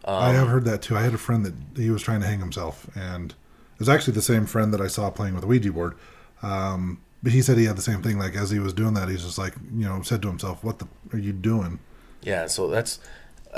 [0.04, 0.96] I have heard that too.
[0.96, 4.14] I had a friend that he was trying to hang himself, and it was actually
[4.14, 5.94] the same friend that I saw playing with a Ouija board.
[6.42, 8.18] Um, but he said he had the same thing.
[8.18, 10.78] Like as he was doing that, he's just like, you know, said to himself, "What
[10.78, 11.78] the are you doing?"
[12.22, 13.00] Yeah, so that's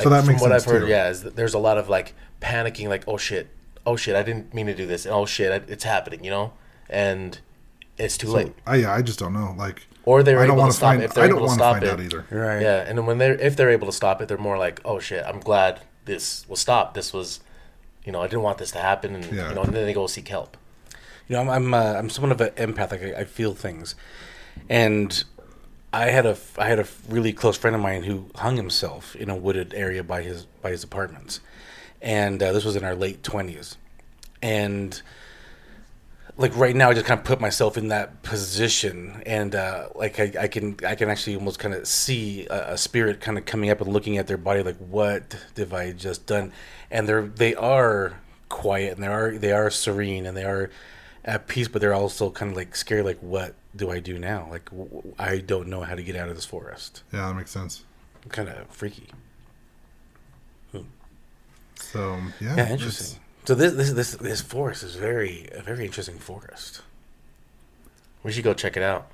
[0.02, 0.80] So that from makes what I've heard.
[0.82, 0.88] too.
[0.88, 3.48] Yeah, is that there's a lot of like panicking, like oh shit,
[3.86, 5.04] oh shit, I didn't mean to do this.
[5.04, 6.52] and Oh shit, I- it's happening, you know,
[6.88, 7.38] and
[7.96, 8.54] it's too late.
[8.66, 9.54] I yeah, I just don't know.
[9.56, 11.02] Like, Or they're I able to stop find.
[11.02, 11.06] it.
[11.06, 11.90] If they're I don't able to want to stop find it.
[11.90, 12.26] out either.
[12.30, 12.62] Right.
[12.62, 14.98] Yeah, and then when they're if they're able to stop it, they're more like, oh
[14.98, 16.94] shit, I'm glad this was stopped.
[16.94, 17.40] This was,
[18.04, 19.50] you know, I didn't want this to happen, and Yeah.
[19.50, 20.56] you know, and then they go seek help.
[21.28, 22.90] You know, I'm I'm, uh, I'm someone of an empath.
[22.92, 23.94] Like I, I feel things,
[24.68, 25.22] and
[25.92, 29.28] I had a I had a really close friend of mine who hung himself in
[29.30, 31.40] a wooded area by his by his apartments,
[32.00, 33.76] and uh, this was in our late twenties,
[34.42, 35.00] and
[36.36, 40.18] like right now, I just kind of put myself in that position, and uh, like
[40.20, 43.44] I, I can I can actually almost kind of see a, a spirit kind of
[43.46, 46.52] coming up and looking at their body, like what have I just done?
[46.90, 50.70] And they're they are quiet and they are they are serene and they are
[51.24, 54.48] at peace, but they're also kind of like scared, like what do I do now?
[54.50, 57.02] Like w- I don't know how to get out of this forest.
[57.12, 57.84] Yeah, that makes sense.
[58.30, 59.08] Kind of freaky.
[61.76, 63.20] So yeah, Yeah, interesting.
[63.50, 66.82] So this this this this forest is very a very interesting forest.
[68.22, 69.10] We should go check it out.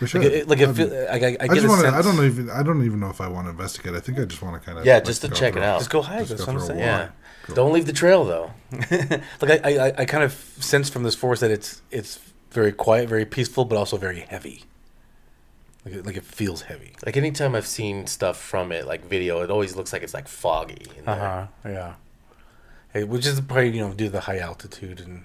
[0.00, 0.22] We should.
[0.22, 0.92] Like, it, like it Um, like,
[1.24, 1.90] I, I, I get just a want to.
[1.90, 1.96] sense.
[1.96, 2.48] I don't even.
[2.48, 3.94] I don't even know if I want to investigate.
[3.94, 4.86] I think I just want to kind of.
[4.86, 5.80] Yeah, just to check it out.
[5.80, 6.28] Just go hike.
[6.28, 6.78] Just That's what I'm saying.
[6.78, 7.08] Yeah,
[7.42, 7.56] Cool.
[7.56, 8.52] don't leave the trail though.
[9.40, 12.20] like I, I, I kind of sense from this forest that it's it's
[12.52, 14.62] very quiet, very peaceful, but also very heavy.
[15.84, 16.92] Like it, like it feels heavy.
[17.04, 20.28] Like anytime I've seen stuff from it, like video, it always looks like it's like
[20.28, 20.86] foggy.
[21.04, 21.46] Uh huh.
[21.64, 21.94] Yeah.
[22.94, 25.24] Which is probably you know due to the high altitude and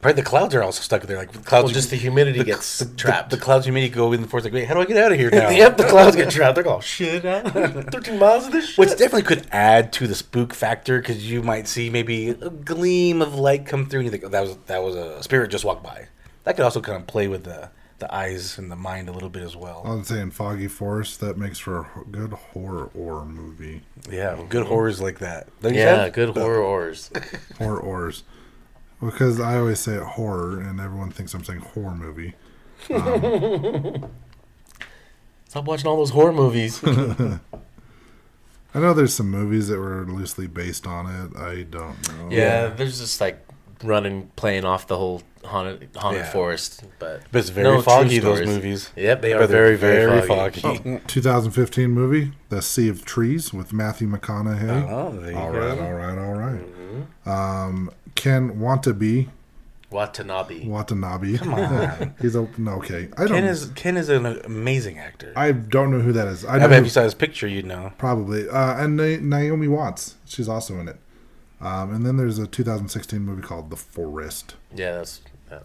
[0.00, 1.16] probably the clouds are also stuck there.
[1.16, 3.30] Like the clouds, Well, just the humidity the, gets the, the- trapped.
[3.30, 4.44] The, clouds humidity go in the forest.
[4.44, 5.48] Like, wait, how do I get out of here now?
[5.50, 6.56] yep, the clouds get trapped.
[6.56, 7.22] They're all oh, shit.
[7.92, 8.78] Thirteen miles of this shit.
[8.78, 13.22] Which definitely could add to the spook factor because you might see maybe a gleam
[13.22, 15.64] of light come through and you think oh, that was that was a spirit just
[15.64, 16.08] walked by.
[16.44, 17.70] That could also kind of play with the
[18.04, 19.82] the eyes and the mind a little bit as well.
[19.84, 21.20] I was saying foggy forest.
[21.20, 23.80] That makes for a good horror or movie.
[24.10, 25.48] Yeah, good horrors like that.
[25.62, 26.14] Don't yeah, think?
[26.14, 27.10] good horror horrors.
[27.58, 28.24] Horror ors.
[29.00, 32.34] Because I always say horror, and everyone thinks I'm saying horror movie.
[32.90, 34.10] Um,
[35.48, 36.82] Stop watching all those horror movies.
[38.74, 41.36] I know there's some movies that were loosely based on it.
[41.38, 42.28] I don't know.
[42.30, 43.46] yeah, there's just like
[43.82, 46.30] running, playing off the whole haunted haunted Yeah.
[46.32, 46.84] forest.
[46.98, 48.18] But But it's very no foggy.
[48.18, 48.90] Those movies.
[48.96, 50.60] Yep, they are very very very, very foggy.
[50.60, 51.00] foggy.
[51.06, 54.88] 2015 movie, The Sea of Trees, with Matthew McConaughey.
[54.90, 55.58] Oh, there you all go.
[55.58, 56.60] right, all right, all right.
[57.26, 59.28] Um, Ken Wantabe,
[59.90, 60.66] Watanabe.
[60.66, 61.36] Watanabe.
[61.38, 63.08] Come on, he's a no, okay.
[63.16, 63.28] I don't.
[63.36, 65.32] Ken is Ken is an amazing actor.
[65.36, 66.44] I, I don't know who that is.
[66.44, 67.92] I know bet if who- you saw his picture, you'd know.
[67.98, 68.48] probably.
[68.48, 70.96] Uh, and Na- Naomi Watts, she's also in it.
[71.64, 74.54] Um, and then there's a 2016 movie called The Forest.
[74.74, 75.22] Yeah, that's.
[75.50, 75.60] Uh,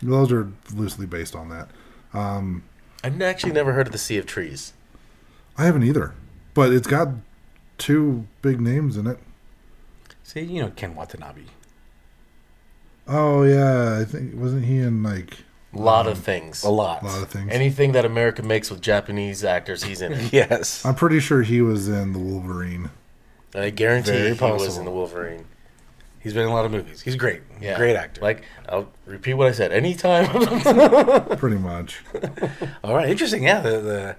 [0.00, 1.68] Those are loosely based on that.
[2.14, 4.72] I've actually never heard of the Sea of Trees.
[5.58, 6.14] I haven't either,
[6.54, 7.08] but it's got
[7.78, 9.18] two big names in it.
[10.22, 11.42] See, you know Ken Watanabe.
[13.06, 15.38] Oh yeah, I think wasn't he in like
[15.74, 16.62] A lot of things.
[16.64, 17.02] A lot.
[17.02, 17.50] a lot of things?
[17.52, 20.32] Anything that America makes with Japanese actors, he's in it.
[20.32, 20.84] Yes.
[20.84, 22.90] I'm pretty sure he was in the Wolverine.
[23.54, 25.46] I guarantee Very he was in the Wolverine.
[26.20, 27.02] He's been in a lot of movies.
[27.02, 27.42] He's great.
[27.60, 28.22] Yeah, Great actor.
[28.22, 29.72] Like I'll repeat what I said.
[29.72, 30.26] Anytime.
[31.36, 32.02] Pretty much.
[32.82, 33.44] All right, interesting.
[33.44, 34.16] Yeah, the, the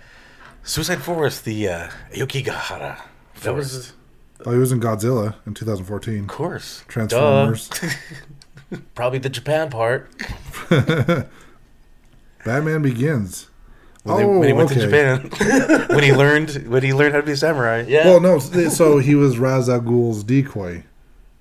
[0.64, 3.02] Suicide Forest, the uh, Aoki Gahara
[3.42, 3.94] that was
[4.46, 6.20] Oh, he was in Godzilla in 2014.
[6.20, 6.84] of course.
[6.88, 7.70] Transformers.
[8.96, 10.12] probably the Japan part.
[12.46, 13.50] Batman Begins.
[14.06, 14.82] When, they- oh, when he went oh, okay.
[14.82, 17.84] to Japan, when he learned when he learned how to be a samurai.
[17.88, 18.06] Yeah.
[18.06, 18.40] Well, no.
[18.40, 20.84] So he was Ra's al Ghul's decoy.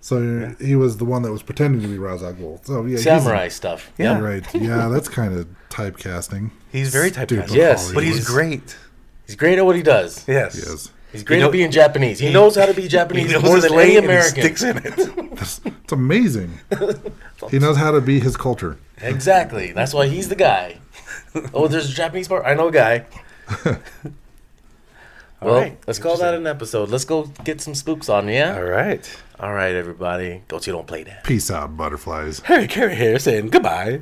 [0.00, 2.64] So he was the one that was pretending to be Ra's al Ghul.
[2.66, 3.92] So yeah, he's- Samurai stuff.
[3.98, 4.18] Yeah.
[4.18, 4.44] Right.
[4.54, 6.50] Yeah, that's kind of typecasting.
[6.72, 7.54] He's very Stupid typecast.
[7.54, 8.60] Yes, but he's Hollywood.
[8.62, 8.76] great.
[9.26, 10.26] He's great at what he does.
[10.26, 10.54] Yes.
[10.54, 10.90] He is.
[11.12, 12.18] He's great You know- at being Japanese.
[12.18, 14.42] He, knows how to be Japanese knows more than lane any American.
[14.42, 14.84] Sticks in it.
[15.40, 16.58] It's, it's amazing.
[17.50, 18.78] he knows how to be his culture.
[19.02, 19.72] Exactly.
[19.72, 20.78] That's why he's the guy.
[21.54, 22.44] oh, there's a Japanese part.
[22.46, 23.06] I know a guy.
[25.42, 25.78] Well, right.
[25.86, 26.88] let's call that an episode.
[26.88, 28.56] Let's go get some spooks on, yeah?
[28.56, 29.06] All right.
[29.38, 30.42] All right, everybody.
[30.48, 31.24] Don't you don't play that.
[31.24, 32.40] Peace out, butterflies.
[32.40, 34.00] Harry Carey here saying goodbye.